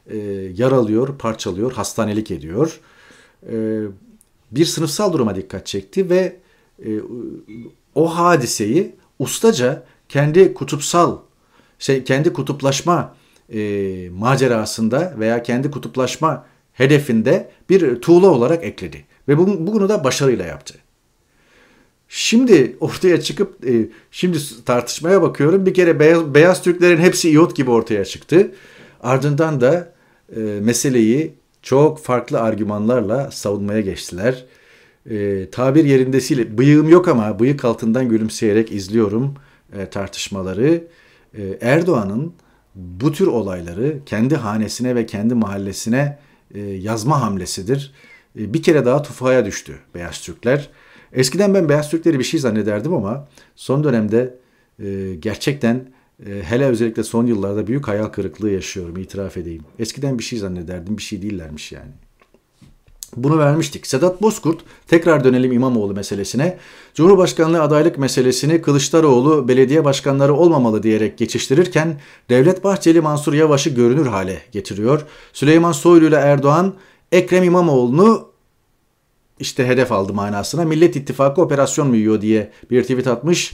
e, 0.06 0.16
yaralıyor, 0.56 1.18
parçalıyor, 1.18 1.72
hastanelik 1.72 2.30
ediyor. 2.30 2.80
E, 3.52 3.82
bir 4.50 4.64
sınıfsal 4.64 5.12
duruma 5.12 5.34
dikkat 5.36 5.66
çekti 5.66 6.10
ve 6.10 6.36
e, 6.84 6.88
o 7.94 8.16
hadiseyi 8.16 8.94
ustaca 9.18 9.86
kendi 10.08 10.54
kutupsal, 10.54 11.18
şey 11.78 12.04
kendi 12.04 12.32
kutuplaşma 12.32 13.14
e, 13.52 13.60
macerasında 14.10 15.14
veya 15.18 15.42
kendi 15.42 15.70
kutuplaşma 15.70 16.46
hedefinde 16.72 17.50
bir 17.70 18.00
tuğla 18.00 18.28
olarak 18.28 18.64
ekledi. 18.64 19.04
Ve 19.28 19.38
bunu, 19.38 19.66
bunu 19.66 19.88
da 19.88 20.04
başarıyla 20.04 20.44
yaptı. 20.44 20.74
Şimdi 22.08 22.76
ortaya 22.80 23.20
çıkıp 23.20 23.68
e, 23.68 23.88
şimdi 24.10 24.38
tartışmaya 24.64 25.22
bakıyorum. 25.22 25.66
Bir 25.66 25.74
kere 25.74 26.00
beyaz, 26.00 26.34
beyaz 26.34 26.62
Türklerin 26.62 27.00
hepsi 27.00 27.30
iot 27.30 27.56
gibi 27.56 27.70
ortaya 27.70 28.04
çıktı. 28.04 28.50
Ardından 29.02 29.60
da 29.60 29.92
e, 30.36 30.40
meseleyi 30.40 31.34
çok 31.62 31.98
farklı 31.98 32.40
argümanlarla 32.40 33.30
savunmaya 33.30 33.80
geçtiler. 33.80 34.44
E, 35.10 35.50
tabir 35.50 35.84
yerindesiyle 35.84 36.58
bıyığım 36.58 36.88
yok 36.88 37.08
ama 37.08 37.38
bıyık 37.38 37.64
altından 37.64 38.08
gülümseyerek 38.08 38.72
izliyorum 38.72 39.34
e, 39.78 39.86
tartışmaları. 39.86 40.84
E, 41.34 41.58
Erdoğan'ın 41.60 42.32
bu 42.74 43.12
tür 43.12 43.26
olayları 43.26 43.98
kendi 44.06 44.36
hanesine 44.36 44.94
ve 44.94 45.06
kendi 45.06 45.34
mahallesine 45.34 46.18
e, 46.54 46.60
yazma 46.60 47.22
hamlesidir. 47.22 47.92
E, 48.38 48.54
bir 48.54 48.62
kere 48.62 48.84
daha 48.84 49.02
tufaya 49.02 49.44
düştü 49.44 49.78
Beyaz 49.94 50.20
Türkler. 50.20 50.70
Eskiden 51.12 51.54
ben 51.54 51.68
Beyaz 51.68 51.90
Türkleri 51.90 52.18
bir 52.18 52.24
şey 52.24 52.40
zannederdim 52.40 52.94
ama 52.94 53.28
son 53.56 53.84
dönemde 53.84 54.34
gerçekten 55.20 55.88
hele 56.42 56.64
özellikle 56.64 57.02
son 57.02 57.26
yıllarda 57.26 57.66
büyük 57.66 57.88
hayal 57.88 58.06
kırıklığı 58.06 58.50
yaşıyorum 58.50 58.96
itiraf 58.96 59.36
edeyim. 59.36 59.62
Eskiden 59.78 60.18
bir 60.18 60.24
şey 60.24 60.38
zannederdim 60.38 60.96
bir 60.96 61.02
şey 61.02 61.22
değillermiş 61.22 61.72
yani. 61.72 61.90
Bunu 63.16 63.38
vermiştik. 63.38 63.86
Sedat 63.86 64.22
Bozkurt 64.22 64.60
tekrar 64.86 65.24
dönelim 65.24 65.52
İmamoğlu 65.52 65.94
meselesine. 65.94 66.58
Cumhurbaşkanlığı 66.94 67.62
adaylık 67.62 67.98
meselesini 67.98 68.62
Kılıçdaroğlu 68.62 69.48
belediye 69.48 69.84
başkanları 69.84 70.34
olmamalı 70.34 70.82
diyerek 70.82 71.18
geçiştirirken 71.18 72.00
Devlet 72.30 72.64
Bahçeli 72.64 73.00
Mansur 73.00 73.34
Yavaş'ı 73.34 73.70
görünür 73.70 74.06
hale 74.06 74.42
getiriyor. 74.52 75.06
Süleyman 75.32 75.72
Soylu 75.72 76.06
ile 76.06 76.16
Erdoğan 76.16 76.74
Ekrem 77.12 77.44
İmamoğlu'nu 77.44 78.28
işte 79.38 79.66
hedef 79.66 79.92
aldı 79.92 80.12
manasına. 80.12 80.64
Millet 80.64 80.96
İttifakı 80.96 81.42
operasyon 81.42 81.88
mu 81.88 81.96
yiyor 81.96 82.20
diye 82.20 82.50
bir 82.70 82.82
tweet 82.82 83.06
atmış. 83.06 83.52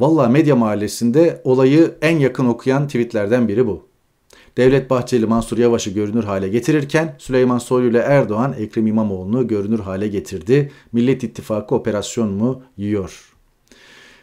Valla 0.00 0.28
Medya 0.28 0.56
Mahallesi'nde 0.56 1.40
olayı 1.44 1.94
en 2.02 2.18
yakın 2.18 2.46
okuyan 2.46 2.86
tweetlerden 2.86 3.48
biri 3.48 3.66
bu. 3.66 3.93
Devlet 4.56 4.90
Bahçeli 4.90 5.26
Mansur 5.26 5.58
Yavaş'ı 5.58 5.90
görünür 5.90 6.24
hale 6.24 6.48
getirirken 6.48 7.16
Süleyman 7.18 7.58
Soylu 7.58 7.88
ile 7.88 7.98
Erdoğan 7.98 8.54
Ekrem 8.58 8.86
İmamoğlu'nu 8.86 9.48
görünür 9.48 9.80
hale 9.80 10.08
getirdi. 10.08 10.72
Millet 10.92 11.22
İttifakı 11.22 11.74
operasyon 11.74 12.30
mu 12.32 12.62
yiyor? 12.76 13.32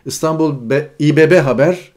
İstanbul 0.05 0.55
İBB 0.99 1.37
Haber 1.37 1.91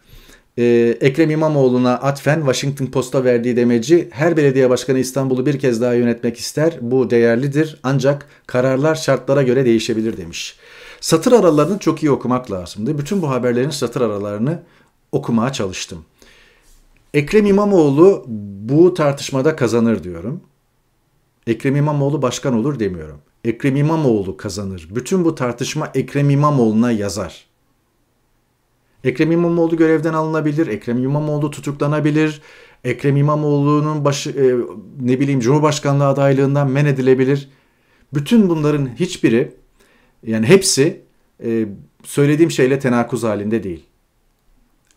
ee, 0.58 0.96
Ekrem 1.00 1.30
İmamoğlu'na 1.30 1.92
atfen 1.92 2.36
Washington 2.36 2.86
Post'a 2.86 3.24
verdiği 3.24 3.56
demeci 3.56 4.08
her 4.10 4.36
belediye 4.36 4.70
başkanı 4.70 4.98
İstanbul'u 4.98 5.46
bir 5.46 5.58
kez 5.58 5.80
daha 5.80 5.94
yönetmek 5.94 6.38
ister. 6.38 6.78
Bu 6.80 7.10
değerlidir 7.10 7.80
ancak 7.82 8.26
kararlar 8.46 8.94
şartlara 8.94 9.42
göre 9.42 9.64
değişebilir 9.64 10.16
demiş. 10.16 10.56
Satır 11.00 11.32
aralarını 11.32 11.78
çok 11.78 12.02
iyi 12.02 12.10
okumak 12.10 12.50
lazımdı. 12.50 12.98
Bütün 12.98 13.22
bu 13.22 13.30
haberlerin 13.30 13.70
satır 13.70 14.00
aralarını 14.00 14.62
okumaya 15.12 15.52
çalıştım. 15.52 16.04
Ekrem 17.14 17.46
İmamoğlu 17.46 18.24
bu 18.68 18.94
tartışmada 18.94 19.56
kazanır 19.56 20.04
diyorum. 20.04 20.40
Ekrem 21.46 21.76
İmamoğlu 21.76 22.22
başkan 22.22 22.54
olur 22.54 22.78
demiyorum. 22.78 23.20
Ekrem 23.44 23.76
İmamoğlu 23.76 24.36
kazanır. 24.36 24.88
Bütün 24.90 25.24
bu 25.24 25.34
tartışma 25.34 25.90
Ekrem 25.94 26.30
İmamoğlu'na 26.30 26.92
yazar. 26.92 27.46
Ekrem 29.04 29.32
İmamoğlu 29.32 29.76
görevden 29.76 30.14
alınabilir, 30.14 30.66
Ekrem 30.66 31.04
İmamoğlu 31.04 31.50
tutuklanabilir, 31.50 32.42
Ekrem 32.84 33.16
İmamoğlu'nun 33.16 34.04
başı 34.04 34.30
e, 34.30 34.44
ne 35.06 35.20
bileyim 35.20 35.40
Cumhurbaşkanlığı 35.40 36.06
adaylığından 36.06 36.70
men 36.70 36.86
edilebilir. 36.86 37.48
Bütün 38.14 38.48
bunların 38.48 38.86
hiçbiri 38.96 39.52
yani 40.26 40.46
hepsi 40.46 41.02
e, 41.44 41.66
söylediğim 42.04 42.50
şeyle 42.50 42.78
tenakuz 42.78 43.22
halinde 43.22 43.62
değil. 43.62 43.93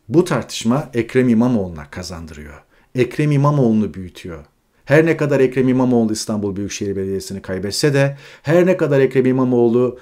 Bu 0.10 0.26
tartışma 0.26 0.90
Ekrem 0.94 1.30
İmamoğlu'na 1.30 1.90
kazandırıyor. 1.92 2.64
Ekrem 2.96 3.32
İmamoğlu'nu 3.32 3.94
büyütüyor. 3.94 4.46
Her 4.86 5.06
ne 5.06 5.18
kadar 5.18 5.40
Ekrem 5.40 5.70
İmamoğlu 5.70 6.14
İstanbul 6.14 6.56
Büyükşehir 6.56 6.96
Belediyesi'ni 6.96 7.42
kaybetse 7.42 7.94
de, 7.94 8.18
her 8.44 8.66
ne 8.66 8.78
kadar 8.78 9.00
Ekrem 9.00 9.26
İmamoğlu 9.26 10.00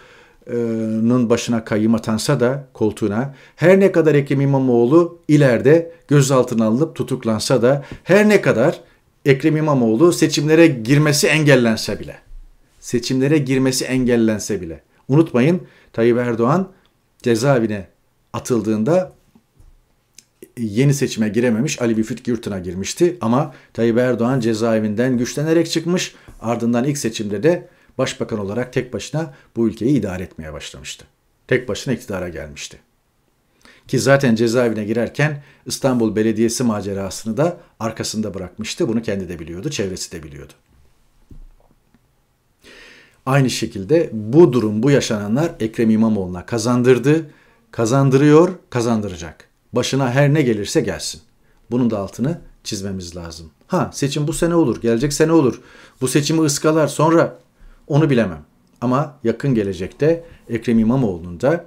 Nın 0.47 1.29
başına 1.29 1.65
kayyım 1.65 1.95
atansa 1.95 2.39
da 2.39 2.67
koltuğuna 2.73 3.35
her 3.55 3.79
ne 3.79 3.91
kadar 3.91 4.15
Ekrem 4.15 4.41
İmamoğlu 4.41 5.19
ileride 5.27 5.91
gözaltına 6.07 6.65
alınıp 6.65 6.95
tutuklansa 6.95 7.61
da 7.61 7.85
her 8.03 8.29
ne 8.29 8.41
kadar 8.41 8.79
Ekrem 9.25 9.57
İmamoğlu 9.57 10.13
seçimlere 10.13 10.67
girmesi 10.67 11.27
engellense 11.27 11.99
bile 11.99 12.15
seçimlere 12.79 13.37
girmesi 13.37 13.85
engellense 13.85 14.61
bile 14.61 14.81
unutmayın 15.07 15.61
Tayyip 15.93 16.17
Erdoğan 16.17 16.71
cezaevine 17.23 17.87
atıldığında 18.33 19.11
yeni 20.57 20.93
seçime 20.93 21.29
girememiş 21.29 21.81
Ali 21.81 21.97
Büfit 21.97 22.25
Gürtün'e 22.25 22.59
girmişti 22.59 23.17
ama 23.21 23.53
Tayyip 23.73 23.97
Erdoğan 23.97 24.39
cezaevinden 24.39 25.17
güçlenerek 25.17 25.71
çıkmış 25.71 26.15
ardından 26.41 26.83
ilk 26.83 26.97
seçimde 26.97 27.43
de 27.43 27.67
başbakan 27.97 28.39
olarak 28.39 28.73
tek 28.73 28.93
başına 28.93 29.33
bu 29.55 29.67
ülkeyi 29.67 29.99
idare 29.99 30.23
etmeye 30.23 30.53
başlamıştı. 30.53 31.05
Tek 31.47 31.69
başına 31.69 31.93
iktidara 31.93 32.29
gelmişti. 32.29 32.77
Ki 33.87 33.99
zaten 33.99 34.35
cezaevine 34.35 34.83
girerken 34.83 35.43
İstanbul 35.65 36.15
Belediyesi 36.15 36.63
macerasını 36.63 37.37
da 37.37 37.57
arkasında 37.79 38.33
bırakmıştı. 38.33 38.87
Bunu 38.87 39.01
kendi 39.01 39.29
de 39.29 39.39
biliyordu, 39.39 39.69
çevresi 39.69 40.11
de 40.11 40.23
biliyordu. 40.23 40.53
Aynı 43.25 43.49
şekilde 43.49 44.10
bu 44.13 44.53
durum, 44.53 44.83
bu 44.83 44.91
yaşananlar 44.91 45.51
Ekrem 45.60 45.89
İmamoğlu'na 45.89 46.45
kazandırdı, 46.45 47.31
kazandırıyor, 47.71 48.56
kazandıracak. 48.69 49.49
Başına 49.76 50.12
her 50.12 50.34
ne 50.34 50.42
gelirse 50.42 50.82
gelsin. 50.82 51.21
Bunun 51.71 51.90
da 51.90 52.00
altını 52.00 52.42
çizmemiz 52.63 53.15
lazım. 53.15 53.52
Ha 53.67 53.90
seçim 53.94 54.28
bu 54.28 54.34
sene 54.34 54.56
olur, 54.56 54.82
gelecek 54.82 55.13
sene 55.13 55.32
olur. 55.32 55.62
Bu 56.02 56.08
seçimi 56.08 56.42
ıskalar 56.42 56.88
sonra 56.88 57.40
onu 57.88 58.10
bilemem. 58.10 58.42
Ama 58.82 59.19
yakın 59.23 59.56
gelecekte 59.56 60.23
Ekrem 60.50 60.80
İmamoğlu'nun 60.80 61.42
da 61.42 61.65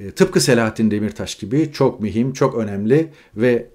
e, 0.00 0.10
tıpkı 0.10 0.40
Selahattin 0.40 0.90
Demirtaş 0.90 1.34
gibi 1.34 1.72
çok 1.72 2.00
mühim, 2.00 2.32
çok 2.32 2.54
önemli 2.54 3.12
ve 3.36 3.68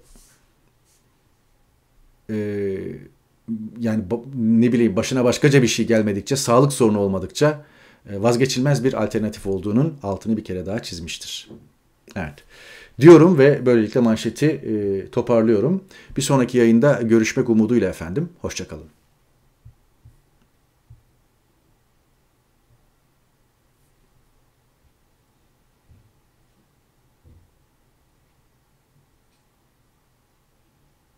e, 2.30 2.36
yani 3.80 4.04
ne 4.34 4.72
bileyim 4.72 4.96
başına 4.96 5.24
başkaca 5.24 5.62
bir 5.62 5.68
şey 5.68 5.86
gelmedikçe, 5.86 6.36
sağlık 6.36 6.72
sorunu 6.72 6.98
olmadıkça 6.98 7.64
e, 8.10 8.22
vazgeçilmez 8.22 8.84
bir 8.84 9.02
alternatif 9.02 9.46
olduğunun 9.46 9.98
altını 10.02 10.36
bir 10.36 10.44
kere 10.44 10.66
daha 10.66 10.82
çizmiştir. 10.82 11.50
Evet. 12.16 12.34
Diyorum 13.00 13.38
ve 13.38 13.66
böylelikle 13.66 14.00
manşeti 14.00 14.46
e, 14.46 15.06
toparlıyorum. 15.10 15.84
Bir 16.16 16.22
sonraki 16.22 16.58
yayında 16.58 17.00
görüşmek 17.02 17.48
umuduyla 17.48 17.88
efendim. 17.88 18.28
Hoşçakalın. 18.40 19.01